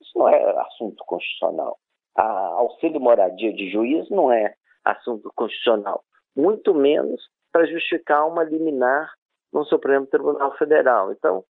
Isso 0.00 0.18
não 0.18 0.28
é 0.28 0.60
assunto 0.60 1.04
constitucional. 1.04 1.78
A 2.14 2.24
auxílio 2.24 3.00
moradia 3.00 3.52
de 3.52 3.70
juiz 3.70 4.08
não 4.10 4.32
é 4.32 4.54
assunto 4.84 5.30
constitucional, 5.34 6.02
muito 6.34 6.74
menos 6.74 7.22
para 7.52 7.66
justificar 7.66 8.26
uma 8.26 8.42
liminar 8.42 9.12
no 9.52 9.64
Supremo 9.64 10.06
Tribunal 10.06 10.56
Federal. 10.56 11.12
Então, 11.12 11.44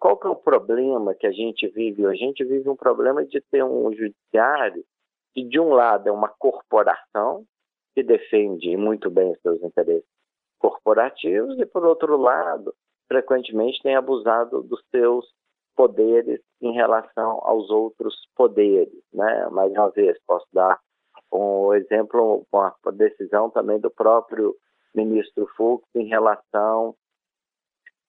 qual 0.00 0.16
que 0.16 0.26
é 0.26 0.30
o 0.30 0.36
problema 0.36 1.14
que 1.14 1.26
a 1.26 1.32
gente 1.32 1.68
vive? 1.68 2.06
A 2.06 2.14
gente 2.14 2.44
vive 2.44 2.68
um 2.68 2.76
problema 2.76 3.24
de 3.24 3.40
ter 3.50 3.62
um 3.62 3.92
judiciário 3.92 4.84
que, 5.34 5.44
de 5.44 5.60
um 5.60 5.70
lado, 5.70 6.08
é 6.08 6.12
uma 6.12 6.28
corporação 6.28 7.44
que 7.94 8.02
defende 8.02 8.76
muito 8.76 9.10
bem 9.10 9.34
seus 9.42 9.62
interesses 9.62 10.08
corporativos 10.58 11.58
e, 11.58 11.66
por 11.66 11.84
outro 11.84 12.16
lado, 12.16 12.74
frequentemente 13.08 13.82
tem 13.82 13.94
abusado 13.94 14.62
dos 14.62 14.82
seus 14.90 15.26
poderes 15.76 16.40
em 16.60 16.72
relação 16.72 17.40
aos 17.42 17.70
outros 17.70 18.14
poderes. 18.36 19.02
Né? 19.12 19.48
Mais 19.50 19.72
uma 19.72 19.90
vez, 19.90 20.18
posso 20.26 20.46
dar 20.52 20.78
um 21.32 21.72
exemplo, 21.74 22.46
uma 22.52 22.74
decisão 22.92 23.50
também 23.50 23.80
do 23.80 23.90
próprio 23.90 24.54
ministro 24.94 25.46
Fux 25.56 25.84
em 25.94 26.06
relação 26.06 26.94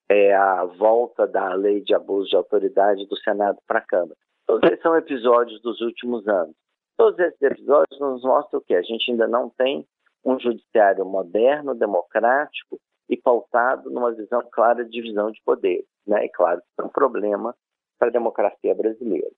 é, 0.10 0.36
à 0.36 0.65
volta 0.65 1.25
da 1.25 1.53
lei 1.53 1.82
de 1.82 1.93
abuso 1.96 2.29
de 2.29 2.36
autoridade 2.36 3.05
do 3.08 3.17
Senado 3.17 3.58
para 3.65 3.79
a 3.79 3.86
Câmara. 3.86 4.17
Todos 4.46 4.70
esses 4.70 4.82
são 4.82 4.96
episódios 4.98 5.62
dos 5.62 5.79
últimos 5.82 6.27
anos. 6.27 6.55
Todos 6.98 7.17
esses 7.20 7.41
episódios 7.41 8.00
nos 8.00 8.24
mostram 8.24 8.62
que 8.62 8.75
a 8.75 8.82
gente 8.82 9.10
ainda 9.10 9.27
não 9.27 9.50
tem 9.50 9.88
um 10.24 10.39
judiciário 10.39 11.05
moderno, 11.05 11.74
democrático 11.74 12.79
e 13.13 13.17
pautado 13.22 13.91
numa 13.91 14.12
visão 14.12 14.41
clara 14.51 14.84
de 14.84 14.89
divisão 14.89 15.32
de 15.32 15.39
poderes. 15.46 15.86
Né? 16.05 16.25
E 16.25 16.29
claro 16.29 16.60
que 16.60 16.82
é 16.82 16.84
um 16.84 16.89
problema 16.89 17.55
para 18.00 18.10
a 18.10 18.12
democracia 18.12 18.74
brasileira. 18.74 19.29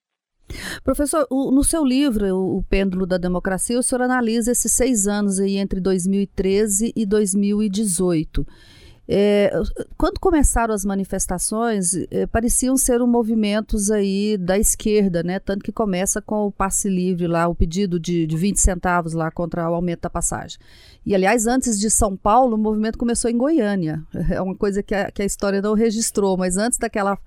Professor, 0.83 1.27
no 1.29 1.63
seu 1.63 1.83
livro, 1.83 2.25
o, 2.35 2.57
o, 2.59 2.63
Pêndulo 2.63 3.05
da 3.05 3.17
Democracia, 3.17 3.79
o 3.79 3.83
senhor 3.83 4.03
analisa 4.03 4.51
esses 4.51 4.71
seis 4.71 5.07
anos 5.07 5.39
aí 5.39 5.57
entre 5.57 5.79
2013 5.81 6.93
e 6.95 7.05
2018. 7.05 8.45
É, 9.07 9.51
quando 9.97 10.19
começaram 10.19 10.73
as 10.73 10.83
manifestações, 10.83 11.93
é, 12.09 12.25
pareciam 12.25 12.75
ser 12.75 13.01
um 13.01 13.07
movimentos 13.07 13.91
aí 13.91 14.35
da 14.35 14.57
esquerda, 14.57 15.21
né? 15.21 15.39
Tanto 15.39 15.63
que 15.63 15.71
começa 15.71 16.21
com 16.21 16.47
o 16.47 16.51
passe 16.51 16.89
livre 16.89 17.27
lá, 17.27 17.47
o 17.47 17.53
pedido 17.53 17.99
de, 17.99 18.25
de 18.25 18.35
20 18.35 18.59
centavos 18.59 19.13
lá 19.13 19.29
contra 19.29 19.69
o 19.69 19.75
aumento 19.75 20.01
da 20.01 20.09
passagem. 20.09 20.57
E, 21.05 21.13
aliás, 21.13 21.45
antes 21.45 21.79
de 21.79 21.89
São 21.89 22.17
Paulo, 22.17 22.55
o 22.55 22.59
movimento 22.59 22.97
começou 22.97 23.29
em 23.29 23.37
Goiânia. 23.37 24.03
É 24.35 24.41
uma 24.41 24.55
coisa 24.55 24.81
que 24.81 24.93
a, 24.93 25.11
que 25.11 25.21
a 25.21 25.25
história 25.25 25.61
não 25.61 25.75
registrou, 25.75 26.35
mas 26.35 26.57
antes 26.57 26.79
daquela 26.79 27.17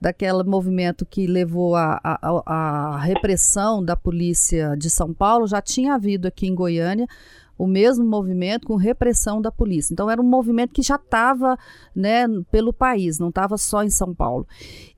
daquele 0.00 0.42
movimento 0.44 1.06
que 1.06 1.26
levou 1.26 1.74
à 1.74 3.00
repressão 3.02 3.82
da 3.82 3.96
polícia 3.96 4.76
de 4.76 4.90
São 4.90 5.12
Paulo, 5.12 5.46
já 5.46 5.60
tinha 5.60 5.94
havido 5.94 6.28
aqui 6.28 6.46
em 6.46 6.54
Goiânia 6.54 7.06
o 7.58 7.66
mesmo 7.66 8.04
movimento 8.04 8.66
com 8.66 8.76
repressão 8.76 9.40
da 9.40 9.50
polícia. 9.50 9.92
Então 9.92 10.10
era 10.10 10.20
um 10.20 10.24
movimento 10.24 10.72
que 10.72 10.82
já 10.82 10.96
estava 10.96 11.56
né, 11.94 12.26
pelo 12.50 12.72
país, 12.72 13.18
não 13.18 13.28
estava 13.28 13.56
só 13.56 13.82
em 13.82 13.90
São 13.90 14.14
Paulo. 14.14 14.46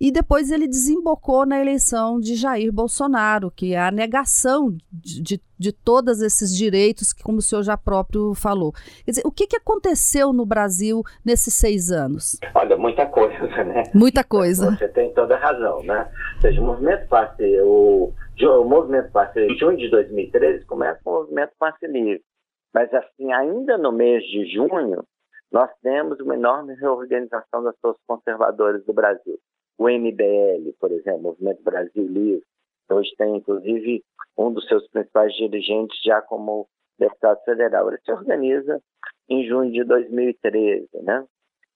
E 0.00 0.10
depois 0.10 0.50
ele 0.50 0.66
desembocou 0.66 1.46
na 1.46 1.60
eleição 1.60 2.18
de 2.18 2.34
Jair 2.34 2.72
Bolsonaro, 2.72 3.50
que 3.50 3.74
é 3.74 3.80
a 3.80 3.90
negação 3.90 4.76
de, 4.92 5.22
de, 5.22 5.42
de 5.58 5.72
todos 5.72 6.20
esses 6.20 6.54
direitos, 6.54 7.12
que, 7.12 7.22
como 7.22 7.38
o 7.38 7.42
senhor 7.42 7.62
já 7.62 7.76
próprio 7.76 8.34
falou. 8.34 8.72
Quer 9.04 9.12
dizer, 9.12 9.22
o 9.24 9.32
que, 9.32 9.46
que 9.46 9.56
aconteceu 9.56 10.32
no 10.32 10.46
Brasil 10.46 11.02
nesses 11.24 11.54
seis 11.54 11.90
anos? 11.90 12.38
Olha, 12.54 12.76
muita 12.76 13.06
coisa, 13.06 13.46
né? 13.64 13.84
Muita 13.94 14.24
coisa. 14.24 14.70
Você 14.70 14.88
tem 14.88 15.12
toda 15.12 15.36
a 15.36 15.38
razão, 15.38 15.82
né? 15.82 16.08
Ou 16.36 16.40
seja, 16.40 16.60
o 16.60 16.64
movimento 16.64 17.08
passe, 17.08 17.60
o, 17.62 18.12
o 18.40 18.64
movimento 18.64 19.10
passe 19.10 19.48
junho 19.58 19.76
de 19.76 19.90
2013 19.90 20.64
começa 20.64 21.00
com 21.02 21.10
o 21.10 21.14
movimento 21.20 21.52
passe 21.58 21.86
livre. 21.86 22.22
Mas, 22.72 22.92
assim, 22.92 23.32
ainda 23.32 23.78
no 23.78 23.92
mês 23.92 24.22
de 24.24 24.46
junho, 24.52 25.04
nós 25.50 25.70
temos 25.82 26.20
uma 26.20 26.34
enorme 26.34 26.74
reorganização 26.74 27.62
das 27.62 27.78
forças 27.80 28.02
conservadoras 28.06 28.84
do 28.84 28.92
Brasil. 28.92 29.38
O 29.78 29.88
MBL, 29.88 30.72
por 30.78 30.92
exemplo, 30.92 31.22
Movimento 31.22 31.62
Brasil 31.62 32.06
Livre, 32.06 32.44
hoje 32.90 33.10
tem, 33.16 33.36
inclusive, 33.36 34.04
um 34.36 34.52
dos 34.52 34.66
seus 34.66 34.86
principais 34.88 35.32
dirigentes 35.34 35.98
já 36.02 36.20
como 36.20 36.68
deputado 36.98 37.42
federal. 37.44 37.88
Ele 37.88 37.98
se 38.04 38.12
organiza 38.12 38.82
em 39.28 39.46
junho 39.46 39.72
de 39.72 39.84
2013, 39.84 40.88
né? 41.02 41.24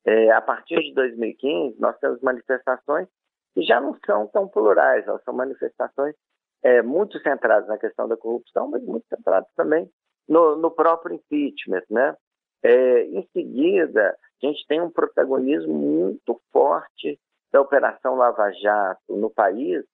É, 0.05 0.33
a 0.33 0.41
partir 0.41 0.81
de 0.81 0.93
2015, 0.95 1.81
nós 1.81 1.97
temos 1.99 2.21
manifestações 2.23 3.07
que 3.55 3.63
já 3.63 3.81
não 3.81 3.97
são 4.05 4.27
tão 4.27 4.49
plurais, 4.49 5.07
elas 5.07 5.23
são 5.23 5.33
manifestações 5.33 6.15
é, 6.63 6.83
muito 6.83 7.19
centradas 7.21 7.69
na 7.69 7.79
questão 7.79 8.09
da 8.09 8.17
corrupção, 8.17 8.69
mas 8.69 8.83
muito 8.83 9.07
centradas 9.09 9.49
também 9.55 9.89
no, 10.29 10.57
no 10.57 10.71
próprio 10.71 11.17
impeachment, 11.17 11.85
né? 11.91 12.17
É, 12.63 13.05
em 13.05 13.27
seguida, 13.33 14.17
a 14.43 14.47
gente 14.47 14.67
tem 14.67 14.81
um 14.81 14.91
protagonismo 14.91 15.73
muito 15.73 16.41
forte 16.53 17.19
da 17.51 17.61
Operação 17.61 18.15
Lava 18.15 18.51
Jato 18.53 19.17
no 19.17 19.31
país, 19.31 19.85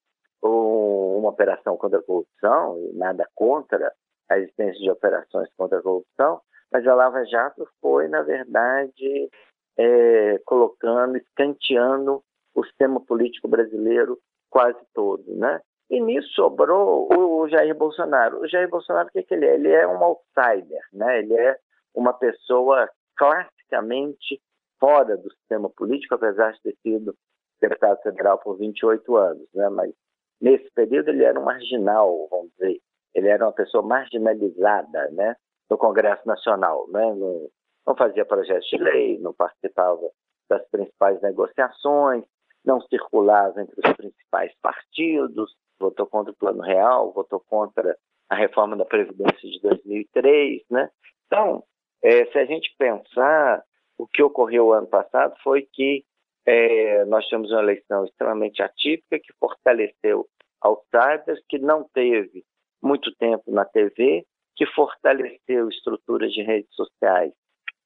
uma 0.43 1.31
operação 1.31 1.77
contra 1.77 1.99
a 1.99 2.03
corrupção, 2.03 2.79
e 2.79 2.97
nada 2.97 3.29
contra 3.35 3.93
a 4.29 4.39
existência 4.39 4.81
de 4.81 4.91
operações 4.91 5.49
contra 5.57 5.79
a 5.79 5.83
corrupção, 5.83 6.41
mas 6.71 6.87
a 6.87 6.95
Lava 6.95 7.25
Jato 7.25 7.67
foi, 7.81 8.09
na 8.09 8.23
verdade, 8.23 9.31
é, 9.77 10.39
colocando, 10.45 11.17
escanteando 11.17 12.23
o 12.55 12.65
sistema 12.65 13.01
político 13.01 13.49
brasileiro 13.49 14.19
quase 14.51 14.79
todo, 14.95 15.25
né? 15.35 15.61
E 15.91 16.01
nisso 16.01 16.29
sobrou 16.35 17.09
o 17.11 17.49
Jair 17.49 17.75
Bolsonaro. 17.75 18.41
O 18.41 18.49
Jair 18.49 18.69
Bolsonaro, 18.69 19.09
o 19.09 19.11
que, 19.11 19.23
que 19.23 19.35
ele 19.35 19.47
é? 19.47 19.55
Ele 19.55 19.73
é 19.73 19.87
um 19.87 20.03
outsider, 20.03 20.83
né? 20.93 21.21
Ele 21.21 21.35
é 21.35 21.57
uma 21.95 22.13
pessoa 22.13 22.89
classicamente 23.17 24.41
fora 24.79 25.17
do 25.17 25.31
sistema 25.33 25.71
político, 25.71 26.15
apesar 26.15 26.53
de 26.53 26.63
ter 26.63 26.77
sido 26.83 27.15
deputado 27.61 28.01
federal 28.03 28.39
por 28.39 28.57
28 28.59 29.17
anos, 29.17 29.49
né? 29.55 29.69
Mas 29.71 29.93
nesse 30.41 30.71
período 30.73 31.09
ele 31.09 31.25
era 31.25 31.39
um 31.39 31.45
marginal, 31.45 32.29
vamos 32.31 32.51
dizer. 32.53 32.81
Ele 33.15 33.29
era 33.29 33.45
uma 33.45 33.53
pessoa 33.53 33.83
marginalizada, 33.83 35.11
né? 35.11 35.37
No 35.71 35.79
Congresso 35.79 36.27
Nacional, 36.27 36.87
né? 36.91 37.15
Não, 37.15 37.49
não 37.87 37.97
fazia 37.97 38.25
projetos 38.27 38.69
de 38.69 38.77
lei, 38.77 39.19
não 39.19 39.33
participava 39.33 40.09
das 40.49 40.67
principais 40.69 41.21
negociações, 41.23 42.25
não 42.65 42.81
circulava 42.83 43.61
entre 43.63 43.75
os 43.83 43.93
principais 43.95 44.53
partidos, 44.61 45.55
votou 45.79 46.07
contra 46.07 46.33
o 46.33 46.37
Plano 46.37 46.63
Real, 46.63 47.13
votou 47.13 47.41
contra 47.41 47.97
a 48.29 48.35
reforma 48.35 48.77
da 48.77 48.85
Previdência 48.85 49.49
de 49.49 49.61
2003, 49.61 50.63
né? 50.71 50.91
Então, 51.27 51.65
é, 52.03 52.27
se 52.27 52.39
a 52.39 52.45
gente 52.45 52.75
pensar, 52.79 53.63
o 53.97 54.07
que 54.07 54.23
ocorreu 54.23 54.73
ano 54.73 54.87
passado 54.87 55.35
foi 55.43 55.63
que 55.73 56.05
é, 56.47 57.05
nós 57.07 57.25
tivemos 57.27 57.51
uma 57.51 57.63
eleição 57.63 58.05
extremamente 58.05 58.63
atípica 58.63 59.19
que 59.19 59.33
fortaleceu 59.39 60.27
outsiders, 60.63 61.41
que 61.49 61.59
não 61.59 61.85
teve 61.93 62.45
muito 62.83 63.15
tempo 63.17 63.51
na 63.51 63.65
TV, 63.65 64.25
que 64.57 64.67
fortaleceu 64.67 65.69
estruturas 65.69 66.33
de 66.33 66.43
redes 66.43 66.75
sociais 66.75 67.33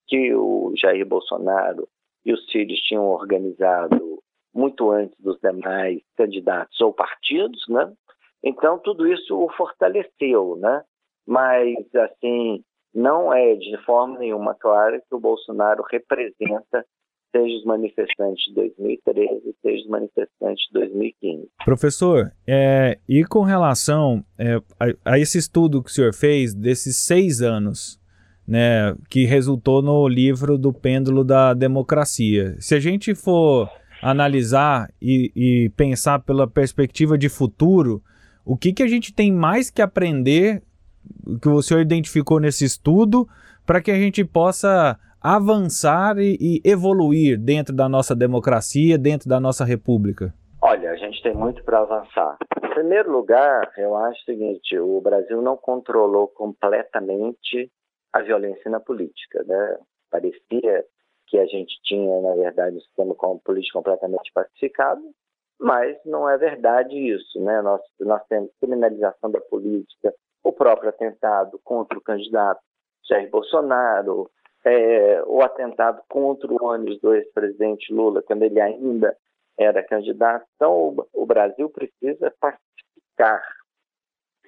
que 0.06 0.34
o 0.34 0.72
Jair 0.76 1.06
Bolsonaro 1.06 1.88
e 2.24 2.32
os 2.32 2.44
filhos 2.50 2.78
tinham 2.80 3.06
organizado 3.06 4.11
muito 4.54 4.90
antes 4.90 5.18
dos 5.18 5.38
demais 5.40 6.00
candidatos 6.16 6.80
ou 6.80 6.92
partidos, 6.92 7.64
né? 7.68 7.92
Então 8.44 8.78
tudo 8.78 9.06
isso 9.06 9.36
o 9.36 9.50
fortaleceu, 9.52 10.56
né? 10.56 10.82
Mas 11.26 11.76
assim 11.94 12.62
não 12.94 13.32
é 13.32 13.54
de 13.54 13.76
forma 13.84 14.18
nenhuma 14.18 14.54
clara 14.54 15.00
que 15.00 15.14
o 15.14 15.20
Bolsonaro 15.20 15.82
representa 15.90 16.84
seja 17.34 17.56
os 17.56 17.64
manifestantes 17.64 18.44
de 18.44 18.54
2013, 18.54 19.56
seja 19.62 19.82
os 19.82 19.88
manifestantes 19.88 20.66
de 20.66 20.80
2015. 20.80 21.48
Professor, 21.64 22.30
é, 22.46 22.98
e 23.08 23.24
com 23.24 23.40
relação 23.40 24.22
é, 24.38 24.56
a, 24.78 25.12
a, 25.12 25.18
esse 25.18 25.38
estudo 25.38 25.82
que 25.82 25.90
o 25.90 25.92
senhor 25.92 26.14
fez 26.14 26.54
desses 26.54 26.98
seis 26.98 27.40
anos, 27.40 27.98
né, 28.46 28.94
que 29.08 29.24
resultou 29.24 29.80
no 29.80 30.06
livro 30.06 30.58
do 30.58 30.72
Pêndulo 30.72 31.24
da 31.24 31.54
Democracia, 31.54 32.54
se 32.60 32.74
a 32.74 32.80
gente 32.80 33.14
for 33.14 33.70
analisar 34.02 34.88
e, 35.00 35.32
e 35.34 35.70
pensar 35.70 36.18
pela 36.18 36.46
perspectiva 36.46 37.16
de 37.16 37.28
futuro, 37.28 38.02
o 38.44 38.56
que, 38.56 38.72
que 38.72 38.82
a 38.82 38.88
gente 38.88 39.14
tem 39.14 39.32
mais 39.32 39.70
que 39.70 39.80
aprender, 39.80 40.62
que 41.40 41.48
o 41.48 41.62
senhor 41.62 41.80
identificou 41.80 42.40
nesse 42.40 42.64
estudo, 42.64 43.28
para 43.64 43.80
que 43.80 43.92
a 43.92 43.96
gente 43.96 44.24
possa 44.24 44.98
avançar 45.20 46.18
e, 46.18 46.36
e, 46.40 46.60
evoluir 46.64 47.38
dentro 47.38 47.74
da 47.74 47.88
nossa 47.88 48.14
democracia, 48.14 48.98
dentro 48.98 49.28
da 49.28 49.38
nossa 49.38 49.64
república? 49.64 50.34
Olha, 50.60 50.90
a 50.90 50.96
gente 50.96 51.22
tem 51.22 51.34
muito 51.34 51.62
para 51.62 51.80
avançar. 51.80 52.36
Em 52.64 52.68
primeiro 52.70 53.12
lugar, 53.12 53.70
eu 53.78 53.96
acho 53.96 54.20
o 54.20 54.24
seguinte: 54.24 54.76
o 54.78 55.00
Brasil 55.00 55.40
não 55.40 55.56
controlou 55.56 56.26
completamente 56.26 57.70
a 58.12 58.20
violência 58.20 58.68
na 58.70 58.80
política. 58.80 59.44
Né? 59.44 59.76
Parecia 60.10 60.84
que 61.32 61.38
a 61.38 61.46
gente 61.46 61.80
tinha, 61.82 62.20
na 62.20 62.34
verdade, 62.34 62.76
um 62.76 62.80
sistema 62.80 63.14
político 63.42 63.78
completamente 63.78 64.30
pacificado, 64.34 65.00
mas 65.58 65.96
não 66.04 66.28
é 66.28 66.36
verdade 66.36 66.94
isso. 66.94 67.40
Né? 67.40 67.62
Nós, 67.62 67.80
nós 68.00 68.22
temos 68.26 68.50
criminalização 68.60 69.30
da 69.30 69.40
política, 69.40 70.14
o 70.44 70.52
próprio 70.52 70.90
atentado 70.90 71.58
contra 71.64 71.96
o 71.96 72.02
candidato 72.02 72.60
Jair 73.08 73.30
Bolsonaro, 73.30 74.30
é, 74.62 75.22
o 75.24 75.40
atentado 75.40 76.02
contra 76.06 76.52
o 76.52 76.62
ônibus 76.62 77.00
do 77.00 77.14
ex-presidente 77.14 77.94
Lula, 77.94 78.22
quando 78.22 78.42
ele 78.42 78.60
ainda 78.60 79.16
era 79.58 79.82
candidato. 79.82 80.46
Então, 80.56 80.88
o, 80.88 81.08
o 81.14 81.24
Brasil 81.24 81.70
precisa 81.70 82.30
pacificar 82.38 83.42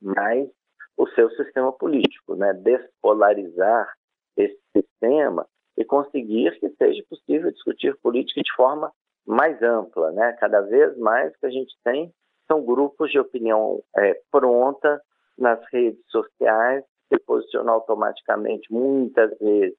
mais 0.02 0.50
o 0.98 1.08
seu 1.14 1.30
sistema 1.30 1.72
político, 1.72 2.36
né? 2.36 2.52
despolarizar 2.52 3.90
esse 4.36 4.60
sistema 4.76 5.48
e 5.76 5.84
conseguir 5.84 6.58
que 6.58 6.68
seja 6.70 7.02
possível 7.08 7.50
discutir 7.50 7.96
política 8.00 8.40
de 8.42 8.52
forma 8.54 8.92
mais 9.26 9.60
ampla. 9.62 10.12
Né? 10.12 10.32
Cada 10.38 10.60
vez 10.60 10.96
mais 10.98 11.36
que 11.36 11.46
a 11.46 11.50
gente 11.50 11.74
tem 11.82 12.12
são 12.46 12.64
grupos 12.64 13.10
de 13.10 13.18
opinião 13.18 13.82
é, 13.96 14.20
pronta 14.30 15.00
nas 15.38 15.60
redes 15.72 16.02
sociais, 16.10 16.84
se 17.08 17.18
posicionam 17.20 17.74
automaticamente, 17.74 18.72
muitas 18.72 19.36
vezes 19.38 19.76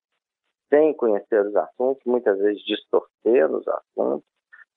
sem 0.69 0.93
conhecer 0.93 1.45
os 1.45 1.55
assuntos, 1.55 2.01
muitas 2.05 2.38
vezes 2.39 2.62
distorcendo 2.63 3.58
os 3.58 3.67
assuntos. 3.67 4.27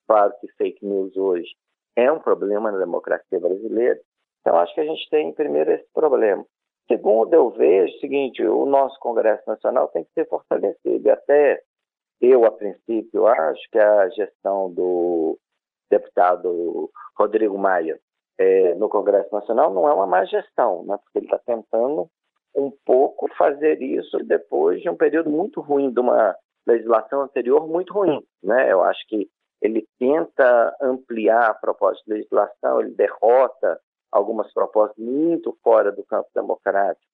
Claro 0.07 0.33
que 0.39 0.47
fake 0.53 0.85
news 0.85 1.15
hoje 1.17 1.49
é 1.95 2.11
um 2.11 2.19
problema 2.19 2.71
na 2.71 2.77
democracia 2.77 3.39
brasileira. 3.39 3.99
Então, 4.41 4.57
acho 4.57 4.73
que 4.73 4.81
a 4.81 4.85
gente 4.85 5.09
tem, 5.09 5.33
primeiro, 5.33 5.71
esse 5.71 5.87
problema. 5.93 6.45
Segundo, 6.91 7.33
eu 7.33 7.51
vejo 7.51 7.95
o 7.95 7.99
seguinte: 7.99 8.43
o 8.43 8.65
nosso 8.65 8.99
Congresso 8.99 9.43
Nacional 9.47 9.87
tem 9.89 10.03
que 10.03 10.13
ser 10.13 10.27
fortalecido. 10.27 11.07
E 11.07 11.09
até 11.09 11.61
eu, 12.19 12.45
a 12.45 12.51
princípio, 12.51 13.27
acho 13.27 13.61
que 13.71 13.77
a 13.77 14.09
gestão 14.09 14.71
do 14.73 15.37
deputado 15.89 16.89
Rodrigo 17.17 17.57
Maia 17.57 17.99
é, 18.37 18.73
no 18.75 18.89
Congresso 18.89 19.33
Nacional 19.33 19.73
não 19.73 19.87
é 19.87 19.93
uma 19.93 20.07
má 20.07 20.23
gestão, 20.25 20.83
né? 20.85 20.97
porque 21.03 21.19
ele 21.19 21.25
está 21.25 21.39
tentando 21.39 22.09
um 22.55 22.71
pouco 22.85 23.27
fazer 23.35 23.81
isso 23.81 24.17
depois 24.19 24.81
de 24.81 24.89
um 24.89 24.95
período 24.95 25.29
muito 25.29 25.61
ruim 25.61 25.91
de 25.91 25.99
uma 25.99 26.35
legislação 26.67 27.21
anterior 27.21 27.67
muito 27.67 27.93
ruim, 27.93 28.23
né? 28.43 28.71
Eu 28.71 28.83
acho 28.83 29.05
que 29.07 29.29
ele 29.61 29.87
tenta 29.97 30.75
ampliar 30.81 31.49
a 31.49 31.53
proposta 31.53 32.01
de 32.05 32.13
legislação, 32.13 32.79
ele 32.79 32.91
derrota 32.91 33.79
algumas 34.11 34.51
propostas 34.53 34.97
muito 34.97 35.57
fora 35.63 35.91
do 35.91 36.03
campo 36.03 36.29
democrático 36.33 37.09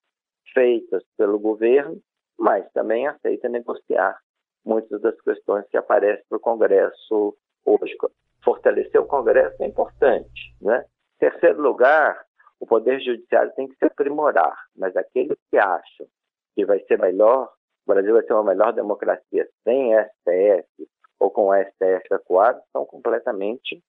feitas 0.53 1.03
pelo 1.17 1.38
governo, 1.38 2.01
mas 2.39 2.65
também 2.71 3.08
aceita 3.08 3.49
negociar 3.49 4.17
muitas 4.63 5.01
das 5.01 5.19
questões 5.21 5.67
que 5.69 5.77
aparecem 5.77 6.23
para 6.29 6.38
o 6.38 6.41
Congresso 6.41 7.38
hoje. 7.65 7.95
Fortalecer 8.43 9.01
o 9.01 9.05
Congresso 9.05 9.62
é 9.62 9.67
importante. 9.67 10.55
Né? 10.62 10.86
Terceiro 11.19 11.62
lugar, 11.62 12.23
o 12.60 12.65
Poder 12.65 12.99
Judiciário 12.99 13.51
tem 13.55 13.67
que 13.67 13.75
se 13.75 13.86
aprimorar, 13.86 14.55
mas 14.75 14.95
aqueles 14.95 15.38
que 15.49 15.58
acham 15.58 16.08
que 16.55 16.65
vai 16.65 16.79
ser 16.86 16.99
melhor, 16.99 17.51
o 17.86 17.93
Brasil 17.93 18.13
vai 18.13 18.23
ser 18.23 18.34
uma 18.34 18.43
melhor 18.43 18.71
democracia 18.71 19.47
sem 19.63 19.91
STF 19.93 20.88
ou 21.19 21.29
com 21.29 21.53
STF 21.53 22.13
acuado, 22.13 22.62
estão 22.65 22.86
completamente 22.86 23.84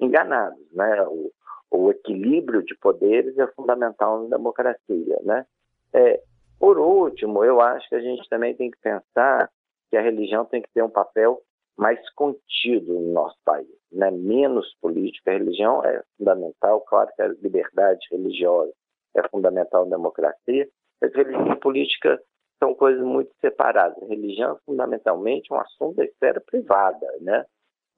enganados. 0.00 0.60
Né? 0.72 1.02
O, 1.04 1.32
o 1.72 1.90
equilíbrio 1.90 2.62
de 2.62 2.76
poderes 2.76 3.36
é 3.38 3.46
fundamental 3.48 4.22
na 4.22 4.36
democracia. 4.36 5.18
Né? 5.22 5.46
É, 5.92 6.22
por 6.58 6.78
último, 6.78 7.44
eu 7.44 7.60
acho 7.60 7.88
que 7.88 7.94
a 7.94 8.00
gente 8.00 8.28
também 8.28 8.54
tem 8.54 8.70
que 8.70 8.78
pensar 8.78 9.50
que 9.90 9.96
a 9.96 10.02
religião 10.02 10.44
tem 10.44 10.62
que 10.62 10.70
ter 10.72 10.82
um 10.82 10.90
papel 10.90 11.40
mais 11.76 11.98
contido 12.10 12.92
no 12.92 13.12
nosso 13.12 13.36
país, 13.44 13.68
né? 13.90 14.10
menos 14.10 14.74
político. 14.80 15.28
A 15.28 15.32
religião 15.32 15.84
é 15.84 16.02
fundamental, 16.18 16.80
claro 16.82 17.10
que 17.16 17.22
a 17.22 17.28
liberdade 17.28 18.06
religiosa 18.10 18.72
é 19.16 19.28
fundamental 19.28 19.84
na 19.86 19.96
democracia, 19.96 20.68
mas 21.00 21.14
religião 21.14 21.52
e 21.52 21.56
política 21.56 22.22
são 22.58 22.74
coisas 22.74 23.02
muito 23.02 23.34
separadas. 23.40 24.00
A 24.02 24.06
religião 24.06 24.52
é 24.52 24.60
fundamentalmente 24.64 25.52
um 25.52 25.56
assunto 25.56 25.96
da 25.96 26.04
esfera 26.04 26.40
privada, 26.40 27.06
né? 27.20 27.44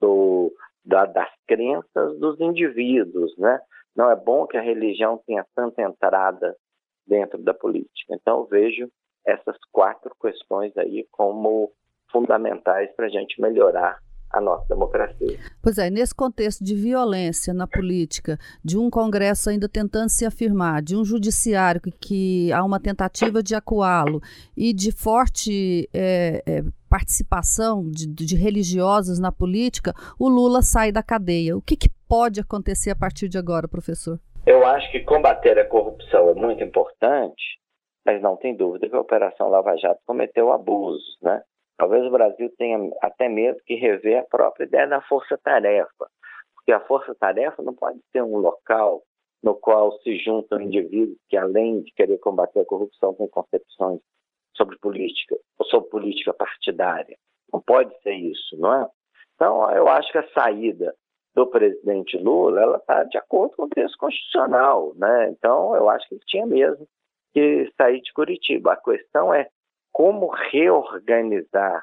Do, 0.01 0.53
da, 0.85 1.07
das 1.07 1.31
crenças 1.47 2.19
dos 2.19 2.41
indivíduos, 2.41 3.37
né? 3.39 3.61
Não 3.97 4.11
é 4.11 4.17
bom 4.17 4.47
que 4.47 4.57
a 4.57 4.63
religião 4.63 5.21
tenha 5.27 5.47
tanta 5.55 5.83
entrada 5.83 6.57
dentro 7.07 7.39
da 7.39 7.55
política. 7.55 8.15
Então, 8.15 8.41
eu 8.41 8.47
vejo 8.47 8.91
essas 9.27 9.57
quatro 9.73 10.15
questões 10.21 10.77
aí 10.77 11.07
como 11.11 11.73
fundamentais 12.11 12.95
para 12.95 13.07
a 13.07 13.09
gente 13.09 13.41
melhorar 13.41 13.99
a 14.39 14.41
nossa 14.41 14.67
democracia. 14.69 15.39
Pois 15.63 15.79
é, 15.79 15.91
nesse 15.91 16.15
contexto 16.15 16.65
de 16.65 16.75
violência 16.75 17.55
na 17.55 17.67
política, 17.67 18.39
de 18.65 18.79
um 18.79 18.91
Congresso 18.91 19.51
ainda 19.51 19.69
tentando 19.69 20.09
se 20.09 20.25
afirmar, 20.25 20.83
de 20.83 20.97
um 20.97 21.05
judiciário 21.05 21.81
que, 21.81 21.91
que 21.91 22.53
há 22.53 22.65
uma 22.65 22.81
tentativa 22.81 23.43
de 23.43 23.55
acuá-lo 23.55 24.21
e 24.57 24.73
de 24.73 24.93
forte 24.93 25.89
é, 25.93 26.43
é, 26.47 26.63
participação 26.89 27.91
de, 27.91 28.07
de, 28.07 28.37
religiosos 28.37 29.19
na 29.19 29.33
política, 29.33 29.93
o 30.19 30.29
Lula 30.29 30.63
sai 30.63 30.93
da 30.93 31.03
cadeia. 31.03 31.57
O 31.57 31.63
que, 31.63 31.77
que 31.77 31.89
pode 32.09 32.41
acontecer 32.41 32.91
a 32.91 32.97
partir 32.97 33.29
de 33.29 33.39
agora, 33.39 33.67
professor? 33.67 34.19
Eu 34.47 34.65
acho 34.67 34.91
que 34.93 35.01
combater 35.01 35.59
a 35.59 35.67
corrupção 35.67 36.29
é 36.29 36.35
muito 36.35 36.63
importante, 36.63 37.43
mas 38.05 38.21
não 38.21 38.37
tem 38.37 38.55
dúvida 38.55 38.89
que 38.89 38.95
a 38.95 39.01
Operação 39.01 39.49
Lava 39.49 39.77
Jato 39.77 40.01
cometeu 40.07 40.53
abusos, 40.53 41.19
né? 41.23 41.43
Talvez 41.77 42.05
o 42.07 42.11
Brasil 42.11 42.53
tenha 42.57 42.79
até 43.03 43.29
mesmo 43.29 43.61
que 43.67 43.75
rever 43.75 44.21
a 44.21 44.25
própria 44.25 44.65
ideia 44.65 44.87
da 44.87 45.01
força-tarefa, 45.03 46.09
porque 46.55 46.73
a 46.73 46.81
força-tarefa 46.81 47.63
não 47.63 47.75
pode 47.75 48.01
ser 48.13 48.23
um 48.23 48.37
local 48.37 49.03
no 49.43 49.55
qual 49.55 49.93
se 50.01 50.17
juntam 50.19 50.61
indivíduos 50.61 51.19
que, 51.29 51.37
além 51.37 51.83
de 51.83 51.93
querer 51.93 52.19
combater 52.19 52.61
a 52.61 52.65
corrupção, 52.65 53.15
têm 53.15 53.29
concepções 53.29 54.01
sobre 54.57 54.79
política, 54.79 55.37
ou 55.59 55.67
sobre 55.67 55.91
política 55.91 56.33
partidária. 56.33 57.17
Não 57.53 57.61
pode 57.61 57.95
ser 58.03 58.15
isso, 58.15 58.57
não 58.57 58.73
é? 58.73 58.89
Então, 59.35 59.71
eu 59.73 59.89
acho 59.89 60.11
que 60.11 60.19
a 60.19 60.29
saída 60.31 60.95
do 61.35 61.47
presidente 61.49 62.17
Lula 62.17 62.63
ela 62.63 62.77
está 62.79 63.05
de 63.05 63.19
acordo 63.19 63.57
com 63.57 63.65
o 63.65 63.69
texto 63.69 63.99
constitucional, 63.99 64.95
né? 64.97 65.29
Então, 65.31 65.75
eu 65.75 65.89
acho 65.91 66.09
que 66.09 66.15
ele 66.15 66.23
tinha 66.27 66.47
mesmo 66.47 66.87
que 67.35 67.71
sair 67.77 68.01
de 68.01 68.13
Curitiba. 68.13 68.73
A 68.73 68.77
questão 68.77 69.35
é 69.35 69.49
como 69.95 70.27
reorganizar 70.27 71.81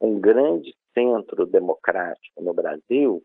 um 0.00 0.20
grande 0.20 0.72
centro 0.94 1.44
democrático 1.44 2.40
no 2.40 2.54
Brasil 2.54 3.20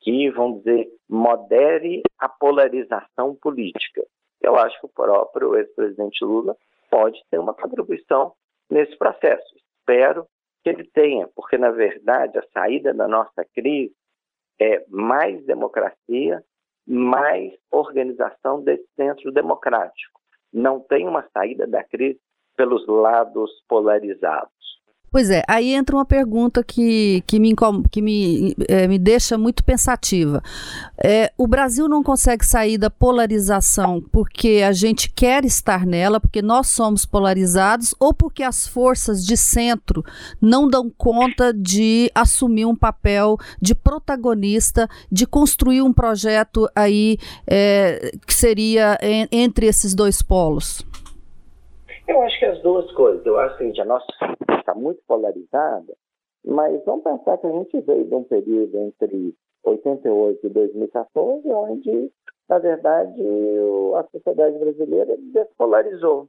que, 0.00 0.30
vamos 0.30 0.62
dizer, 0.62 0.88
modere 1.08 2.02
a 2.16 2.28
polarização 2.28 3.34
política. 3.34 4.06
Eu 4.40 4.54
acho 4.54 4.78
que 4.78 4.86
o 4.86 4.88
próprio 4.88 5.56
ex-presidente 5.56 6.24
Lula 6.24 6.56
pode 6.88 7.20
ter 7.28 7.38
uma 7.38 7.54
contribuição 7.54 8.32
nesse 8.70 8.96
processo. 8.96 9.44
Espero 9.78 10.26
que 10.62 10.70
ele 10.70 10.84
tenha, 10.94 11.28
porque, 11.34 11.58
na 11.58 11.72
verdade, 11.72 12.38
a 12.38 12.46
saída 12.52 12.94
da 12.94 13.08
nossa 13.08 13.44
crise 13.52 13.94
é 14.60 14.84
mais 14.88 15.44
democracia, 15.44 16.44
mais 16.86 17.52
organização 17.70 18.62
desse 18.62 18.86
centro 18.94 19.32
democrático. 19.32 20.20
Não 20.52 20.78
tem 20.78 21.08
uma 21.08 21.28
saída 21.32 21.66
da 21.66 21.82
crise 21.82 22.20
pelos 22.56 22.86
lados 22.86 23.50
polarizados. 23.68 24.62
Pois 25.12 25.28
é, 25.28 25.42
aí 25.46 25.74
entra 25.74 25.94
uma 25.94 26.06
pergunta 26.06 26.64
que, 26.64 27.22
que, 27.26 27.38
me, 27.38 27.54
que 27.90 28.00
me, 28.00 28.56
é, 28.66 28.88
me 28.88 28.98
deixa 28.98 29.36
muito 29.36 29.62
pensativa. 29.62 30.42
É, 30.96 31.30
o 31.36 31.46
Brasil 31.46 31.86
não 31.86 32.02
consegue 32.02 32.46
sair 32.46 32.78
da 32.78 32.88
polarização 32.88 34.02
porque 34.10 34.62
a 34.66 34.72
gente 34.72 35.12
quer 35.12 35.44
estar 35.44 35.84
nela, 35.84 36.18
porque 36.18 36.40
nós 36.40 36.68
somos 36.68 37.04
polarizados, 37.04 37.94
ou 38.00 38.14
porque 38.14 38.42
as 38.42 38.66
forças 38.66 39.22
de 39.22 39.36
centro 39.36 40.02
não 40.40 40.66
dão 40.66 40.88
conta 40.88 41.52
de 41.52 42.10
assumir 42.14 42.64
um 42.64 42.74
papel 42.74 43.36
de 43.60 43.74
protagonista, 43.74 44.88
de 45.10 45.26
construir 45.26 45.82
um 45.82 45.92
projeto 45.92 46.66
aí 46.74 47.18
é, 47.46 48.12
que 48.26 48.32
seria 48.32 48.98
en, 49.02 49.28
entre 49.30 49.66
esses 49.66 49.94
dois 49.94 50.22
polos? 50.22 50.82
Eu 52.06 52.20
acho 52.22 52.38
que 52.38 52.44
as 52.44 52.60
duas 52.62 52.90
coisas. 52.92 53.24
Eu 53.24 53.38
acho 53.38 53.56
que 53.58 53.80
a 53.80 53.84
nossa 53.84 54.06
está 54.58 54.74
muito 54.74 55.00
polarizada, 55.06 55.94
mas 56.44 56.84
vamos 56.84 57.04
pensar 57.04 57.38
que 57.38 57.46
a 57.46 57.52
gente 57.52 57.80
veio 57.80 58.04
de 58.04 58.14
um 58.14 58.24
período 58.24 58.76
entre 58.78 59.34
88 59.64 60.46
e 60.46 60.50
2014, 60.50 61.48
onde, 61.48 62.10
na 62.48 62.58
verdade, 62.58 63.22
a 63.96 64.04
sociedade 64.10 64.58
brasileira 64.58 65.16
despolarizou. 65.32 66.28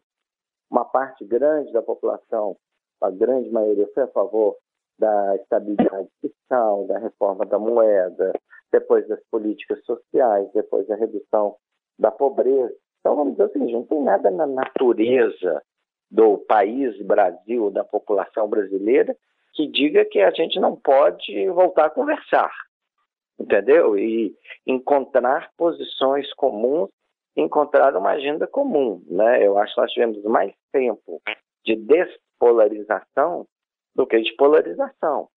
Uma 0.69 0.85
parte 0.85 1.25
grande 1.25 1.71
da 1.71 1.81
população, 1.81 2.55
a 3.01 3.09
grande 3.11 3.49
maioria, 3.51 3.87
foi 3.93 4.03
a 4.03 4.07
favor 4.07 4.55
da 4.97 5.35
estabilidade 5.35 6.09
fiscal, 6.21 6.85
da 6.87 6.97
reforma 6.99 7.45
da 7.45 7.59
moeda, 7.59 8.33
depois 8.71 9.07
das 9.07 9.19
políticas 9.29 9.83
sociais, 9.85 10.49
depois 10.53 10.87
da 10.87 10.95
redução 10.95 11.55
da 11.99 12.11
pobreza. 12.11 12.75
Então, 13.03 13.17
vamos 13.17 13.33
dizer 13.33 13.43
assim, 13.43 13.69
não 13.69 13.83
tem 13.83 14.01
nada 14.01 14.31
na 14.31 14.47
natureza 14.47 15.61
do 16.09 16.37
país 16.37 16.97
Brasil, 17.05 17.69
da 17.69 17.83
população 17.83 18.47
brasileira, 18.47 19.13
que 19.53 19.67
diga 19.67 20.05
que 20.05 20.21
a 20.21 20.31
gente 20.31 20.57
não 20.57 20.77
pode 20.77 21.49
voltar 21.49 21.87
a 21.87 21.89
conversar, 21.89 22.49
entendeu? 23.37 23.99
E 23.99 24.33
encontrar 24.65 25.51
posições 25.57 26.33
comuns, 26.35 26.89
encontrar 27.35 27.93
uma 27.97 28.11
agenda 28.11 28.47
comum, 28.47 29.03
né? 29.05 29.45
Eu 29.45 29.57
acho 29.57 29.75
que 29.75 29.81
nós 29.81 29.91
tivemos 29.91 30.23
mais 30.23 30.53
tempo 30.71 31.21
de 31.65 31.75
despolarização 31.75 33.45
do 33.93 34.07
que 34.07 34.17
de 34.21 34.33
polarização. 34.37 35.27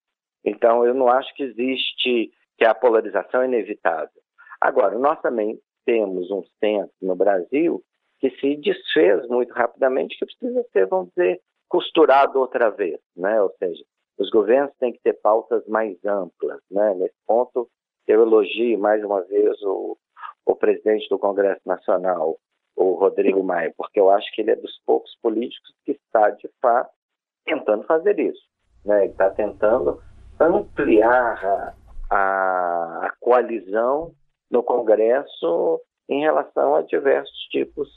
Então, 0.45 0.85
eu 0.85 0.93
não 0.93 1.09
acho 1.09 1.33
que 1.35 1.43
existe 1.43 2.31
que 2.57 2.63
a 2.63 2.73
polarização 2.73 3.41
é 3.41 3.45
inevitável. 3.45 4.21
Agora, 4.61 4.97
nós 4.97 5.19
também 5.21 5.59
temos 5.87 6.29
um 6.29 6.43
centro 6.59 6.93
no 7.01 7.15
Brasil 7.15 7.81
que 8.19 8.29
se 8.31 8.57
desfez 8.57 9.25
muito 9.29 9.53
rapidamente, 9.53 10.17
que 10.17 10.25
precisa 10.25 10.63
ser, 10.73 10.85
vamos 10.87 11.09
dizer, 11.15 11.39
costurado 11.69 12.39
outra 12.39 12.69
vez, 12.69 12.99
né? 13.15 13.41
Ou 13.41 13.51
seja, 13.57 13.81
os 14.17 14.29
governos 14.29 14.73
têm 14.79 14.91
que 14.91 14.99
ter 15.01 15.13
pautas 15.13 15.65
mais 15.67 15.97
amplas, 16.03 16.59
né? 16.69 16.93
Nesse 16.95 17.15
ponto, 17.25 17.69
eu 18.05 18.21
elogio 18.21 18.77
mais 18.77 19.01
uma 19.03 19.21
vez 19.23 19.61
o, 19.61 19.97
o 20.45 20.55
presidente 20.55 21.07
do 21.09 21.19
Congresso 21.19 21.61
Nacional, 21.65 22.37
o 22.75 22.93
Rodrigo 22.95 23.41
Maia, 23.43 23.73
porque 23.77 23.99
eu 23.99 24.09
acho 24.09 24.29
que 24.33 24.41
ele 24.41 24.51
é 24.51 24.55
dos 24.55 24.81
poucos 24.85 25.15
políticos 25.21 25.73
que 25.85 25.93
está, 25.93 26.31
de 26.31 26.49
fato, 26.61 26.91
tentando 27.45 27.83
fazer 27.83 28.19
isso. 28.19 28.43
Né? 28.83 29.03
Ele 29.03 29.11
está 29.11 29.29
tentando 29.29 30.01
ampliar 30.39 31.45
a, 31.45 31.73
a, 32.09 33.07
a 33.07 33.13
coalizão 33.19 34.13
no 34.49 34.63
Congresso 34.63 35.79
em 36.09 36.21
relação 36.21 36.75
a 36.75 36.81
diversos 36.81 37.37
tipos 37.51 37.89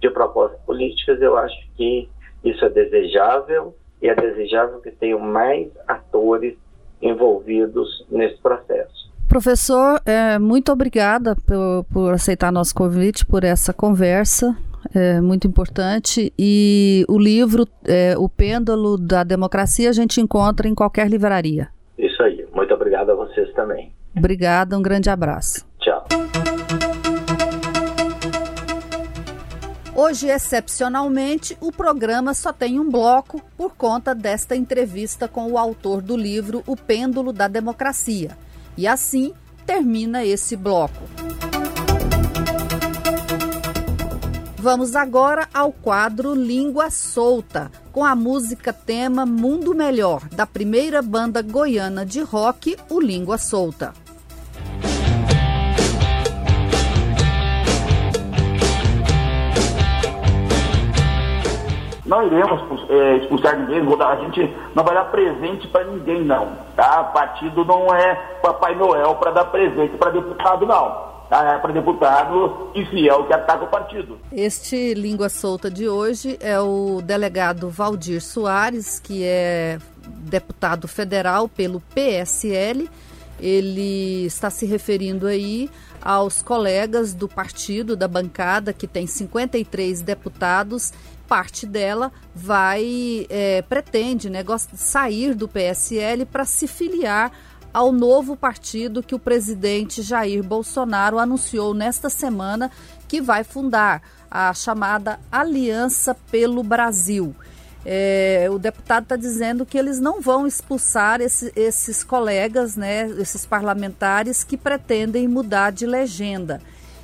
de 0.00 0.10
propostas 0.10 0.60
políticas, 0.62 1.20
eu 1.20 1.36
acho 1.36 1.56
que 1.76 2.08
isso 2.42 2.64
é 2.64 2.70
desejável 2.70 3.74
e 4.00 4.08
é 4.08 4.14
desejável 4.14 4.80
que 4.80 4.90
tenham 4.90 5.18
mais 5.18 5.68
atores 5.86 6.56
envolvidos 7.02 8.06
nesse 8.10 8.40
processo. 8.40 9.10
Professor, 9.28 10.00
é, 10.04 10.38
muito 10.38 10.72
obrigada 10.72 11.36
por, 11.46 11.84
por 11.92 12.12
aceitar 12.12 12.50
nosso 12.50 12.74
convite, 12.74 13.24
por 13.24 13.44
essa 13.44 13.72
conversa. 13.72 14.56
é 14.94 15.20
muito 15.20 15.46
importante. 15.46 16.32
E 16.38 17.04
o 17.08 17.18
livro, 17.18 17.64
é, 17.86 18.16
O 18.18 18.28
Pêndulo 18.28 18.98
da 18.98 19.22
Democracia, 19.22 19.88
a 19.88 19.92
gente 19.92 20.20
encontra 20.20 20.66
em 20.66 20.74
qualquer 20.74 21.08
livraria. 21.08 21.68
Isso 21.96 22.20
aí. 22.22 22.44
Muito 22.52 22.74
obrigado 22.74 23.10
a 23.10 23.14
vocês 23.14 23.52
também. 23.52 23.92
Obrigada, 24.16 24.76
um 24.76 24.82
grande 24.82 25.08
abraço. 25.08 25.69
Hoje, 30.02 30.28
excepcionalmente, 30.28 31.56
o 31.60 31.70
programa 31.70 32.32
só 32.32 32.52
tem 32.52 32.80
um 32.80 32.90
bloco 32.90 33.40
por 33.56 33.76
conta 33.76 34.14
desta 34.14 34.56
entrevista 34.56 35.28
com 35.28 35.52
o 35.52 35.58
autor 35.58 36.00
do 36.00 36.16
livro 36.16 36.64
O 36.66 36.74
Pêndulo 36.74 37.32
da 37.32 37.46
Democracia. 37.46 38.36
E 38.76 38.88
assim 38.88 39.34
termina 39.66 40.24
esse 40.24 40.56
bloco. 40.56 41.04
Vamos 44.56 44.96
agora 44.96 45.48
ao 45.54 45.70
quadro 45.70 46.34
Língua 46.34 46.90
Solta, 46.90 47.70
com 47.92 48.04
a 48.04 48.16
música 48.16 48.72
tema 48.72 49.24
Mundo 49.24 49.74
Melhor, 49.74 50.28
da 50.30 50.46
primeira 50.46 51.00
banda 51.02 51.40
goiana 51.40 52.04
de 52.04 52.20
rock, 52.20 52.76
o 52.88 53.00
Língua 53.00 53.38
Solta. 53.38 53.92
Não 62.10 62.26
iremos 62.26 62.60
é, 62.90 63.16
expulsar 63.18 63.56
ninguém, 63.56 63.80
a 64.02 64.16
gente 64.16 64.52
não 64.74 64.82
vai 64.82 64.94
dar 64.94 65.04
presente 65.04 65.68
para 65.68 65.84
ninguém, 65.84 66.24
não. 66.24 66.56
Tá? 66.74 67.04
Partido 67.04 67.64
não 67.64 67.94
é 67.94 68.16
Papai 68.42 68.74
Noel 68.74 69.14
para 69.14 69.30
dar 69.30 69.44
presente 69.44 69.96
para 69.96 70.10
deputado, 70.10 70.66
não. 70.66 71.08
Tá? 71.30 71.54
É 71.54 71.58
para 71.58 71.72
deputado 71.72 72.70
e 72.74 72.84
fiel 72.86 73.24
que 73.24 73.32
ataca 73.32 73.64
o 73.64 73.68
partido. 73.68 74.18
Este 74.32 74.92
Língua 74.92 75.28
Solta 75.28 75.70
de 75.70 75.88
hoje 75.88 76.36
é 76.40 76.58
o 76.58 77.00
delegado 77.00 77.70
Valdir 77.70 78.20
Soares, 78.20 78.98
que 78.98 79.22
é 79.24 79.78
deputado 80.04 80.88
federal 80.88 81.48
pelo 81.48 81.80
PSL. 81.94 82.90
Ele 83.40 84.24
está 84.26 84.50
se 84.50 84.66
referindo 84.66 85.26
aí 85.26 85.70
aos 86.00 86.42
colegas 86.42 87.12
do 87.14 87.28
partido, 87.28 87.96
da 87.96 88.08
bancada, 88.08 88.72
que 88.72 88.86
tem 88.86 89.06
53 89.06 90.02
deputados 90.02 90.92
parte 91.30 91.64
dela 91.64 92.10
vai 92.34 93.24
é, 93.30 93.62
pretende 93.62 94.28
né, 94.28 94.44
sair 94.74 95.32
do 95.32 95.46
PSL 95.46 96.26
para 96.26 96.44
se 96.44 96.66
filiar 96.66 97.30
ao 97.72 97.92
novo 97.92 98.36
partido 98.36 99.00
que 99.00 99.14
o 99.14 99.18
presidente 99.18 100.02
Jair 100.02 100.42
Bolsonaro 100.42 101.20
anunciou 101.20 101.72
nesta 101.72 102.10
semana 102.10 102.68
que 103.06 103.20
vai 103.20 103.44
fundar, 103.44 104.02
a 104.28 104.54
chamada 104.54 105.18
Aliança 105.30 106.16
pelo 106.30 106.62
Brasil. 106.62 107.34
É, 107.84 108.46
o 108.50 108.58
deputado 108.58 109.04
está 109.04 109.16
dizendo 109.16 109.64
que 109.64 109.78
eles 109.78 109.98
não 109.98 110.20
vão 110.20 110.46
expulsar 110.46 111.20
esse, 111.20 111.50
esses 111.56 112.04
colegas, 112.04 112.76
né, 112.76 113.08
esses 113.18 113.46
parlamentares 113.46 114.44
que 114.44 114.56
pretendem 114.56 115.26
mudar 115.26 115.70
de 115.72 115.86
legenda 115.86 116.60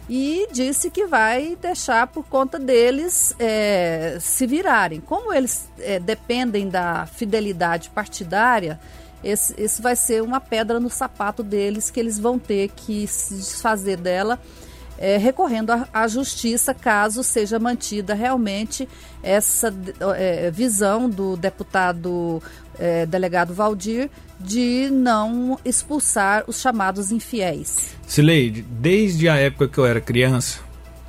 e 0.08 0.46
disse 0.52 0.88
que 0.88 1.06
vai 1.06 1.56
deixar 1.60 2.06
por 2.06 2.24
conta 2.26 2.58
deles 2.58 3.34
é, 3.38 4.18
se 4.20 4.46
virarem. 4.46 5.00
Como 5.00 5.32
eles 5.32 5.68
é, 5.80 5.98
dependem 5.98 6.68
da 6.68 7.06
fidelidade 7.06 7.90
partidária, 7.90 8.78
esse, 9.24 9.54
esse 9.58 9.82
vai 9.82 9.96
ser 9.96 10.22
uma 10.22 10.40
pedra 10.40 10.78
no 10.78 10.88
sapato 10.88 11.42
deles 11.42 11.90
que 11.90 11.98
eles 11.98 12.18
vão 12.18 12.38
ter 12.38 12.68
que 12.68 13.06
se 13.06 13.34
desfazer 13.34 13.96
dela. 13.96 14.38
É, 14.98 15.18
recorrendo 15.18 15.72
à 15.92 16.08
justiça 16.08 16.72
caso 16.72 17.22
seja 17.22 17.58
mantida 17.58 18.14
realmente 18.14 18.88
essa 19.22 19.74
é, 20.16 20.50
visão 20.50 21.08
do 21.08 21.36
deputado 21.36 22.42
é, 22.78 23.04
delegado 23.04 23.52
Valdir 23.52 24.08
de 24.38 24.88
não 24.90 25.58
expulsar 25.64 26.44
os 26.46 26.60
chamados 26.60 27.10
infiéis. 27.10 27.94
Sileide, 28.06 28.62
desde 28.62 29.28
a 29.28 29.36
época 29.36 29.68
que 29.68 29.78
eu 29.78 29.86
era 29.86 30.00
criança, 30.00 30.60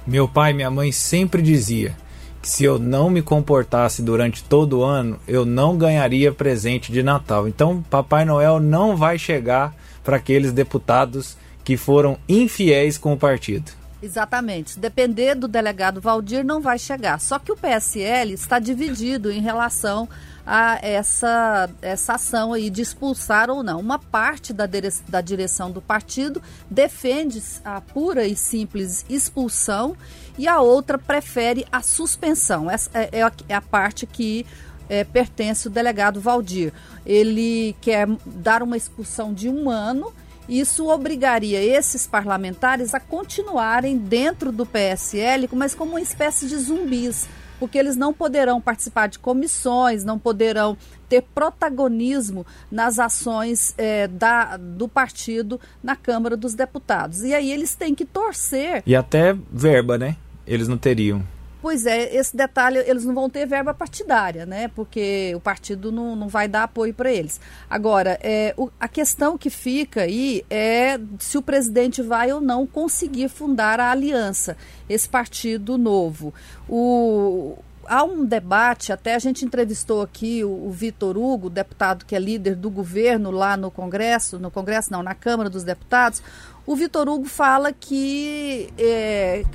meu 0.05 0.27
pai 0.27 0.51
e 0.51 0.53
minha 0.53 0.71
mãe 0.71 0.91
sempre 0.91 1.41
dizia 1.41 1.95
que 2.41 2.49
se 2.49 2.63
eu 2.63 2.79
não 2.79 3.09
me 3.09 3.21
comportasse 3.21 4.01
durante 4.01 4.43
todo 4.43 4.79
o 4.79 4.83
ano, 4.83 5.19
eu 5.27 5.45
não 5.45 5.77
ganharia 5.77 6.31
presente 6.31 6.91
de 6.91 7.03
Natal. 7.03 7.47
Então, 7.47 7.83
Papai 7.89 8.23
Noel 8.23 8.59
não 8.59 8.95
vai 8.95 9.19
chegar 9.19 9.75
para 10.03 10.17
aqueles 10.17 10.53
deputados 10.53 11.35
que 11.63 11.75
foram 11.75 12.17
infiéis 12.29 12.97
com 12.97 13.11
o 13.11 13.17
partido. 13.17 13.76
Exatamente. 14.01 14.77
Depender 14.79 15.35
do 15.35 15.47
delegado 15.47 15.99
Valdir, 15.99 16.45
não 16.45 16.61
vai 16.61 16.77
chegar. 16.77 17.19
Só 17.19 17.39
que 17.39 17.51
o 17.51 17.57
PSL 17.57 18.33
está 18.33 18.59
dividido 18.59 19.31
em 19.31 19.41
relação 19.41 20.07
a 20.45 20.79
essa, 20.81 21.69
essa 21.81 22.13
ação 22.13 22.53
aí 22.53 22.69
de 22.69 22.81
expulsar 22.81 23.49
ou 23.49 23.63
não. 23.63 23.79
Uma 23.79 23.99
parte 23.99 24.53
da, 24.53 24.65
da 25.09 25.19
direção 25.19 25.71
do 25.71 25.81
partido 25.81 26.41
defende 26.69 27.41
a 27.65 27.81
pura 27.81 28.25
e 28.25 28.35
simples 28.35 29.03
expulsão 29.09 29.97
e 30.37 30.47
a 30.47 30.61
outra 30.61 30.97
prefere 30.97 31.65
a 31.71 31.81
suspensão. 31.81 32.69
Essa 32.69 32.89
é, 32.93 33.09
é, 33.11 33.23
a, 33.23 33.31
é 33.49 33.59
parte 33.59 34.05
que 34.05 34.45
é, 34.87 35.03
pertence 35.03 35.67
o 35.67 35.71
delegado 35.71 36.21
Valdir. 36.21 36.71
Ele 37.05 37.75
quer 37.81 38.07
dar 38.25 38.63
uma 38.63 38.77
expulsão 38.77 39.33
de 39.33 39.49
um 39.49 39.69
ano. 39.69 40.13
Isso 40.47 40.87
obrigaria 40.87 41.61
esses 41.61 42.07
parlamentares 42.07 42.93
a 42.93 42.99
continuarem 42.99 43.97
dentro 43.97 44.51
do 44.51 44.65
PSL, 44.65 45.49
mas 45.53 45.75
como 45.75 45.91
uma 45.91 46.01
espécie 46.01 46.47
de 46.47 46.57
zumbis 46.57 47.27
porque 47.59 47.77
eles 47.77 47.95
não 47.95 48.13
poderão 48.13 48.61
participar 48.61 49.07
de 49.07 49.19
comissões, 49.19 50.03
não 50.03 50.19
poderão 50.19 50.77
ter 51.09 51.21
protagonismo 51.21 52.45
nas 52.71 52.99
ações 52.99 53.73
é, 53.77 54.07
da, 54.07 54.57
do 54.57 54.87
partido 54.87 55.59
na 55.81 55.95
Câmara 55.95 56.35
dos 56.35 56.53
Deputados. 56.53 57.23
E 57.23 57.33
aí 57.33 57.51
eles 57.51 57.75
têm 57.75 57.95
que 57.95 58.05
torcer. 58.05 58.83
E 58.85 58.95
até 58.95 59.35
verba, 59.51 59.97
né? 59.97 60.17
Eles 60.45 60.67
não 60.67 60.77
teriam. 60.77 61.23
Pois 61.67 61.85
é, 61.85 62.15
esse 62.15 62.33
detalhe, 62.33 62.77
eles 62.77 63.03
não 63.03 63.13
vão 63.13 63.29
ter 63.29 63.45
verba 63.45 63.73
partidária, 63.73 64.45
né? 64.45 64.69
Porque 64.69 65.33
o 65.35 65.39
partido 65.41 65.91
não, 65.91 66.15
não 66.15 66.29
vai 66.29 66.47
dar 66.47 66.63
apoio 66.63 66.93
para 66.93 67.11
eles. 67.11 67.41
Agora, 67.69 68.17
é, 68.23 68.53
o, 68.55 68.69
a 68.79 68.87
questão 68.87 69.37
que 69.37 69.49
fica 69.49 70.03
aí 70.03 70.45
é 70.49 70.97
se 71.19 71.37
o 71.37 71.41
presidente 71.41 72.01
vai 72.01 72.31
ou 72.31 72.39
não 72.39 72.65
conseguir 72.65 73.27
fundar 73.27 73.81
a 73.81 73.91
aliança, 73.91 74.55
esse 74.87 75.09
partido 75.09 75.77
novo. 75.77 76.33
O, 76.69 77.57
há 77.85 78.01
um 78.01 78.23
debate, 78.23 78.93
até 78.93 79.15
a 79.15 79.19
gente 79.19 79.43
entrevistou 79.43 80.01
aqui 80.01 80.45
o, 80.45 80.67
o 80.67 80.71
Vitor 80.71 81.17
Hugo, 81.17 81.49
deputado 81.49 82.05
que 82.05 82.15
é 82.15 82.19
líder 82.19 82.55
do 82.55 82.69
governo 82.69 83.29
lá 83.29 83.57
no 83.57 83.69
Congresso, 83.69 84.39
no 84.39 84.49
Congresso 84.49 84.89
não, 84.89 85.03
na 85.03 85.13
Câmara 85.13 85.49
dos 85.49 85.65
Deputados. 85.65 86.23
O 86.67 86.75
Vitor 86.75 87.07
Hugo 87.07 87.25
fala 87.25 87.71
que 87.71 88.69
é, 88.77 89.45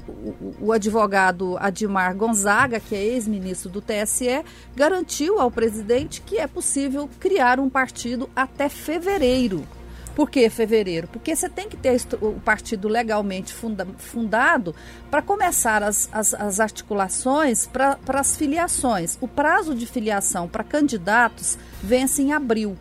o, 0.60 0.72
advogado 0.72 1.56
Admar 1.58 2.14
Gonzaga, 2.14 2.80
que 2.80 2.94
é 2.94 3.02
ex-ministro 3.02 3.70
do 3.70 3.80
TSE, 3.80 4.44
garantiu 4.74 5.38
ao 5.40 5.50
presidente 5.50 6.20
que 6.20 6.38
é 6.38 6.46
possível 6.46 7.08
criar 7.18 7.60
um 7.60 7.68
partido 7.68 8.28
até 8.34 8.68
fevereiro. 8.68 9.66
Por 10.14 10.30
que 10.30 10.48
fevereiro? 10.50 11.08
Porque 11.08 11.34
você 11.34 11.48
tem 11.48 11.68
que 11.68 11.76
ter 11.76 11.96
o 12.20 12.32
partido 12.40 12.86
legalmente 12.86 13.52
funda, 13.52 13.86
fundado 13.96 14.74
para 15.10 15.22
começar 15.22 15.82
as, 15.82 16.08
as, 16.12 16.34
as 16.34 16.60
articulações 16.60 17.66
para 17.66 17.98
as 18.08 18.36
filiações. 18.36 19.16
O 19.20 19.28
prazo 19.28 19.74
de 19.74 19.86
filiação 19.86 20.46
para 20.46 20.62
candidatos 20.62 21.58
vence 21.82 22.20
em 22.20 22.32
abril. 22.32 22.76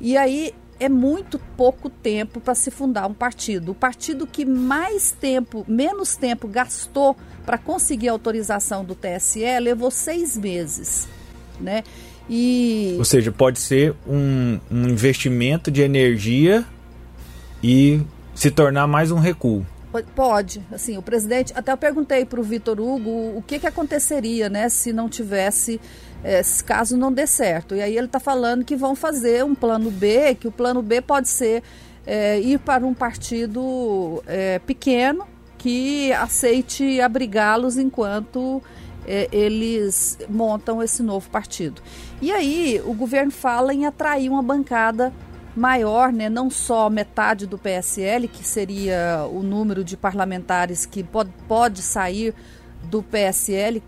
E 0.00 0.16
aí 0.16 0.54
é 0.84 0.88
muito 0.88 1.38
pouco 1.56 1.88
tempo 1.88 2.40
para 2.40 2.54
se 2.54 2.70
fundar 2.70 3.06
um 3.06 3.14
partido. 3.14 3.72
O 3.72 3.74
partido 3.74 4.26
que 4.26 4.44
mais 4.44 5.12
tempo, 5.12 5.64
menos 5.66 6.14
tempo 6.14 6.46
gastou 6.46 7.16
para 7.46 7.56
conseguir 7.56 8.08
a 8.08 8.12
autorização 8.12 8.84
do 8.84 8.94
TSE 8.94 9.40
levou 9.60 9.90
seis 9.90 10.36
meses, 10.36 11.08
né? 11.60 11.82
E... 12.28 12.96
Ou 12.98 13.04
seja, 13.04 13.32
pode 13.32 13.58
ser 13.58 13.94
um, 14.06 14.58
um 14.70 14.88
investimento 14.88 15.70
de 15.70 15.82
energia 15.82 16.64
e 17.62 18.00
se 18.34 18.50
tornar 18.50 18.86
mais 18.86 19.10
um 19.10 19.18
recuo. 19.18 19.64
Pode, 20.14 20.60
assim, 20.72 20.98
o 20.98 21.02
presidente, 21.02 21.52
até 21.54 21.70
eu 21.70 21.76
perguntei 21.76 22.24
para 22.24 22.40
o 22.40 22.42
Vitor 22.42 22.80
Hugo 22.80 23.10
o 23.36 23.44
que, 23.46 23.60
que 23.60 23.66
aconteceria, 23.66 24.48
né, 24.48 24.68
se 24.68 24.92
não 24.92 25.08
tivesse 25.08 25.80
é, 26.24 26.40
caso 26.64 26.96
não 26.96 27.12
dê 27.12 27.26
certo. 27.26 27.76
E 27.76 27.82
aí 27.82 27.96
ele 27.96 28.06
está 28.06 28.18
falando 28.18 28.64
que 28.64 28.74
vão 28.74 28.96
fazer 28.96 29.44
um 29.44 29.54
plano 29.54 29.90
B, 29.90 30.34
que 30.34 30.48
o 30.48 30.52
plano 30.52 30.80
B 30.80 31.02
pode 31.02 31.28
ser 31.28 31.62
é, 32.06 32.40
ir 32.40 32.58
para 32.58 32.84
um 32.86 32.94
partido 32.94 34.22
é, 34.26 34.58
pequeno 34.58 35.26
que 35.58 36.12
aceite 36.12 37.00
abrigá-los 37.00 37.76
enquanto 37.76 38.62
é, 39.06 39.28
eles 39.30 40.18
montam 40.28 40.82
esse 40.82 41.02
novo 41.02 41.28
partido. 41.30 41.82
E 42.20 42.32
aí 42.32 42.82
o 42.84 42.94
governo 42.94 43.30
fala 43.30 43.72
em 43.72 43.86
atrair 43.86 44.30
uma 44.30 44.42
bancada 44.42 45.12
maior, 45.56 46.12
né, 46.12 46.28
não 46.28 46.50
só 46.50 46.90
metade 46.90 47.46
do 47.46 47.56
PSL, 47.56 48.26
que 48.26 48.44
seria 48.44 49.26
o 49.30 49.42
número 49.42 49.84
de 49.84 49.96
parlamentares 49.96 50.84
que 50.84 51.04
pode, 51.04 51.30
pode 51.46 51.80
sair 51.80 52.34
do 52.82 53.02
PSL 53.02 53.82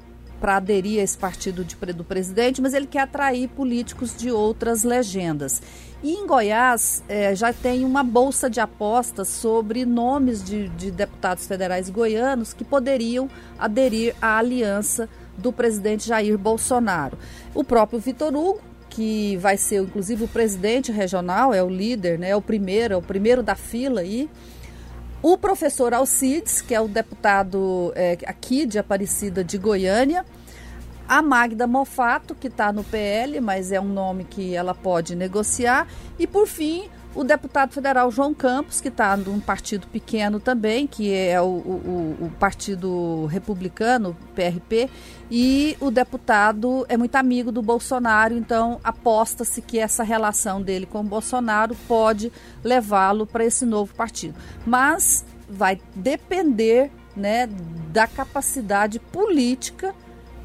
para 0.47 0.59
aderir 0.59 1.01
a 1.01 1.03
esse 1.03 1.19
partido 1.19 1.65
de, 1.65 1.75
do 1.93 2.05
presidente, 2.05 2.63
mas 2.63 2.73
ele 2.73 2.87
quer 2.87 3.01
atrair 3.01 3.49
políticos 3.49 4.15
de 4.17 4.31
outras 4.31 4.85
legendas. 4.85 5.61
E 6.05 6.13
em 6.13 6.25
Goiás 6.25 7.03
é, 7.09 7.35
já 7.35 7.53
tem 7.53 7.85
uma 7.85 8.05
bolsa 8.05 8.49
de 8.49 8.61
apostas 8.61 9.27
sobre 9.27 9.85
nomes 9.85 10.45
de, 10.45 10.69
de 10.69 10.93
deputados 10.93 11.49
federais 11.49 11.91
goianos 11.91 12.55
que 12.55 12.63
poderiam 12.63 13.29
aderir 13.59 14.15
à 14.23 14.39
aliança 14.39 15.09
do 15.37 15.53
presidente 15.53 16.07
Jair 16.07 16.39
Bolsonaro. 16.39 17.19
O 17.53 17.65
próprio 17.65 17.99
Vitor 17.99 18.33
Hugo, 18.33 18.61
que 18.89 19.37
vai 19.39 19.57
ser 19.57 19.83
inclusive 19.83 20.23
o 20.23 20.29
presidente 20.29 20.93
regional, 20.93 21.53
é 21.53 21.61
o 21.61 21.69
líder, 21.69 22.21
né, 22.21 22.31
é 22.31 22.37
o 22.37 22.41
primeiro, 22.41 22.95
é 22.95 22.97
o 22.97 23.03
primeiro 23.03 23.43
da 23.43 23.57
fila 23.57 24.03
aí. 24.03 24.31
O 25.21 25.37
professor 25.37 25.93
Alcides, 25.93 26.61
que 26.61 26.73
é 26.73 26.81
o 26.81 26.87
deputado 26.87 27.93
é, 27.97 28.17
aqui 28.27 28.65
de 28.65 28.79
Aparecida 28.79 29.43
de 29.43 29.59
Goiânia, 29.59 30.25
a 31.09 31.23
Magda 31.23 31.67
Mofato, 31.67 32.35
que 32.35 32.49
está 32.49 32.73
no 32.73 32.83
PL, 32.85 33.41
mas 33.41 33.73
é 33.73 33.81
um 33.81 33.89
nome 33.89 34.25
que 34.25 34.55
ela 34.55 34.75
pode 34.75 35.15
negociar. 35.15 35.87
E, 36.19 36.27
por 36.27 36.47
fim, 36.47 36.89
o 37.17 37.25
deputado 37.25 37.73
federal 37.73 38.11
João 38.11 38.35
Campos, 38.35 38.81
que 38.81 38.89
está 38.89 39.17
num 39.17 39.41
partido 39.41 39.87
pequeno 39.87 40.39
também, 40.39 40.87
que 40.87 41.15
é 41.15 41.41
o, 41.41 41.47
o, 41.47 42.17
o, 42.21 42.31
Partido 42.39 43.25
Republicano, 43.27 44.15
PRP, 44.35 44.91
e 45.31 45.77
o 45.81 45.91
deputado 45.91 46.85
é 46.91 46.97
muito 46.97 47.17
amigo 47.17 47.51
do 47.51 47.63
Bolsonaro, 47.63 48.37
então 48.37 48.79
aposta-se 48.85 49.63
que 49.63 49.79
essa 49.79 50.03
relação 50.03 50.61
dele 50.61 50.85
com 50.85 51.01
o 51.01 51.05
Bolsonaro 51.05 51.75
pode 51.89 52.31
levá-lo 52.63 53.27
para 53.27 53.45
esse 53.45 53.65
novo 53.65 53.95
partido. 53.95 54.35
Mas 54.67 55.25
vai 55.49 55.81
depender 55.95 56.91
né, 57.17 57.49
da 57.93 58.07
capacidade 58.07 58.99
política 58.99 59.95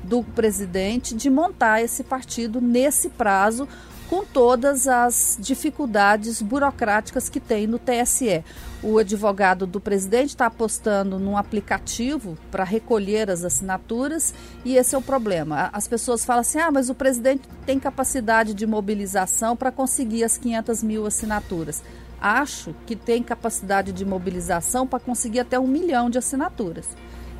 do 0.04 0.24
presidente 0.24 1.16
de 1.16 1.30
montar 1.30 1.82
esse 1.82 2.04
partido 2.04 2.60
nesse 2.60 3.10
prazo, 3.10 3.68
com 4.12 4.26
todas 4.26 4.90
as 4.90 5.38
dificuldades 5.40 6.42
burocráticas 6.42 7.30
que 7.30 7.40
tem 7.40 7.66
no 7.66 7.80
TSE. 7.80 8.44
O 8.84 8.98
advogado 8.98 9.66
do 9.66 9.80
presidente 9.80 10.30
está 10.30 10.48
apostando 10.48 11.18
num 11.18 11.38
aplicativo 11.38 12.38
para 12.52 12.66
recolher 12.66 13.32
as 13.32 13.46
assinaturas 13.46 14.34
e 14.66 14.76
esse 14.76 14.96
é 14.96 14.98
o 14.98 15.02
problema. 15.02 15.70
As 15.72 15.88
pessoas 15.88 16.26
falam 16.26 16.42
assim: 16.42 16.60
ah, 16.60 16.70
mas 16.70 16.90
o 16.90 16.94
presidente 16.94 17.48
tem 17.66 17.80
capacidade 17.80 18.54
de 18.54 18.68
mobilização 18.68 19.56
para 19.56 19.72
conseguir 19.72 20.26
as 20.26 20.38
500 20.38 20.84
mil 20.84 21.06
assinaturas. 21.06 21.82
Acho 22.20 22.76
que 22.86 22.98
tem 22.98 23.24
capacidade 23.24 23.94
de 23.94 24.04
mobilização 24.04 24.86
para 24.86 25.00
conseguir 25.00 25.40
até 25.40 25.58
um 25.58 25.68
milhão 25.68 26.10
de 26.10 26.18
assinaturas. 26.18 26.90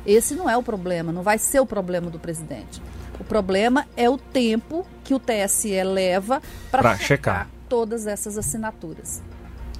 Esse 0.06 0.34
não 0.34 0.48
é 0.48 0.56
o 0.56 0.62
problema, 0.62 1.12
não 1.12 1.22
vai 1.22 1.38
ser 1.38 1.60
o 1.60 1.66
problema 1.66 2.10
do 2.10 2.18
presidente. 2.18 2.82
O 3.20 3.24
problema 3.24 3.86
é 3.96 4.08
o 4.10 4.18
tempo 4.18 4.86
que 5.04 5.14
o 5.14 5.20
TSE 5.20 5.82
leva 5.84 6.42
para 6.70 6.96
checar, 6.96 7.48
todas 7.68 8.06
essas 8.06 8.36
assinaturas. 8.36 9.22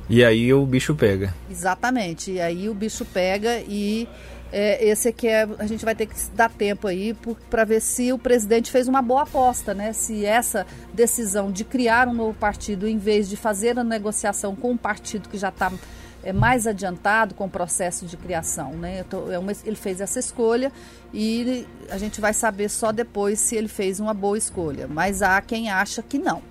E 0.08 0.24
aí 0.24 0.52
o 0.52 0.64
bicho 0.66 0.94
pega. 0.94 1.34
Exatamente. 1.50 2.32
E 2.32 2.40
aí 2.40 2.68
o 2.68 2.74
bicho 2.74 3.04
pega 3.04 3.60
e 3.60 4.06
é, 4.52 4.84
esse 4.84 5.08
aqui 5.08 5.26
é, 5.26 5.48
a 5.58 5.66
gente 5.66 5.84
vai 5.84 5.94
ter 5.94 6.06
que 6.06 6.14
dar 6.34 6.50
tempo 6.50 6.86
aí 6.86 7.16
para 7.48 7.64
ver 7.64 7.80
se 7.80 8.12
o 8.12 8.18
presidente 8.18 8.70
fez 8.70 8.86
uma 8.86 9.00
boa 9.00 9.22
aposta, 9.22 9.72
né? 9.72 9.92
Se 9.94 10.26
essa 10.26 10.66
decisão 10.92 11.50
de 11.50 11.64
criar 11.64 12.06
um 12.06 12.12
novo 12.12 12.34
partido, 12.34 12.86
em 12.86 12.98
vez 12.98 13.28
de 13.28 13.36
fazer 13.36 13.78
a 13.78 13.84
negociação 13.84 14.54
com 14.54 14.72
um 14.72 14.76
partido 14.76 15.28
que 15.28 15.38
já 15.38 15.48
está 15.48 15.72
é, 16.22 16.32
mais 16.32 16.66
adiantado 16.66 17.34
com 17.34 17.44
o 17.44 17.50
processo 17.50 18.06
de 18.06 18.16
criação. 18.16 18.72
Né? 18.72 19.04
Tô, 19.04 19.30
é 19.30 19.38
uma, 19.38 19.52
ele 19.64 19.76
fez 19.76 20.00
essa 20.00 20.18
escolha 20.18 20.72
e 21.12 21.66
a 21.90 21.98
gente 21.98 22.20
vai 22.20 22.32
saber 22.32 22.68
só 22.68 22.92
depois 22.92 23.38
se 23.38 23.56
ele 23.56 23.68
fez 23.68 24.00
uma 24.00 24.14
boa 24.14 24.38
escolha. 24.38 24.86
Mas 24.88 25.22
há 25.22 25.40
quem 25.40 25.70
acha 25.70 26.02
que 26.02 26.18
não. 26.18 26.42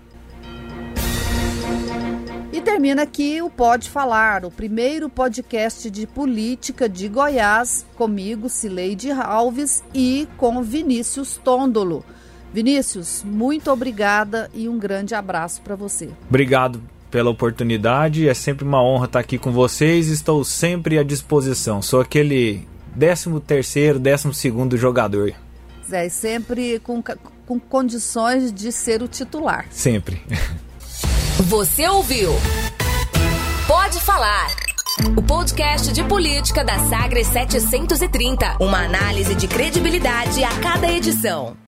E 2.53 2.59
termina 2.59 3.03
aqui 3.03 3.41
o 3.41 3.49
Pode 3.49 3.89
Falar, 3.89 4.43
o 4.43 4.51
primeiro 4.51 5.09
podcast 5.09 5.89
de 5.89 6.05
política 6.05 6.89
de 6.89 7.07
Goiás, 7.07 7.85
comigo, 7.95 8.49
Cileide 8.49 9.09
Alves, 9.09 9.81
e 9.93 10.27
com 10.35 10.61
Vinícius 10.61 11.37
Tôndolo. 11.37 12.03
Vinícius, 12.53 13.23
muito 13.23 13.71
obrigada 13.71 14.51
e 14.53 14.67
um 14.67 14.77
grande 14.77 15.15
abraço 15.15 15.61
para 15.61 15.77
você. 15.77 16.09
Obrigado 16.27 16.83
pela 17.11 17.29
oportunidade. 17.29 18.27
É 18.27 18.33
sempre 18.33 18.65
uma 18.65 18.81
honra 18.81 19.05
estar 19.05 19.19
aqui 19.19 19.37
com 19.37 19.51
vocês. 19.51 20.07
Estou 20.07 20.43
sempre 20.43 20.97
à 20.97 21.03
disposição. 21.03 21.81
Sou 21.81 21.99
aquele 21.99 22.65
13 22.97 23.39
terceiro, 23.41 23.99
12 23.99 24.33
segundo 24.33 24.77
jogador. 24.77 25.33
Zé, 25.87 26.07
sempre 26.09 26.79
com, 26.79 27.03
com 27.45 27.59
condições 27.59 28.51
de 28.51 28.71
ser 28.71 29.03
o 29.03 29.07
titular. 29.07 29.65
Sempre. 29.69 30.21
Você 31.41 31.87
ouviu? 31.87 32.31
Pode 33.67 33.99
falar. 33.99 34.55
O 35.17 35.21
podcast 35.21 35.91
de 35.91 36.03
política 36.03 36.63
da 36.63 36.77
Sagres 36.89 37.27
730. 37.27 38.57
Uma 38.59 38.85
análise 38.85 39.35
de 39.35 39.47
credibilidade 39.47 40.43
a 40.43 40.59
cada 40.59 40.91
edição. 40.91 41.57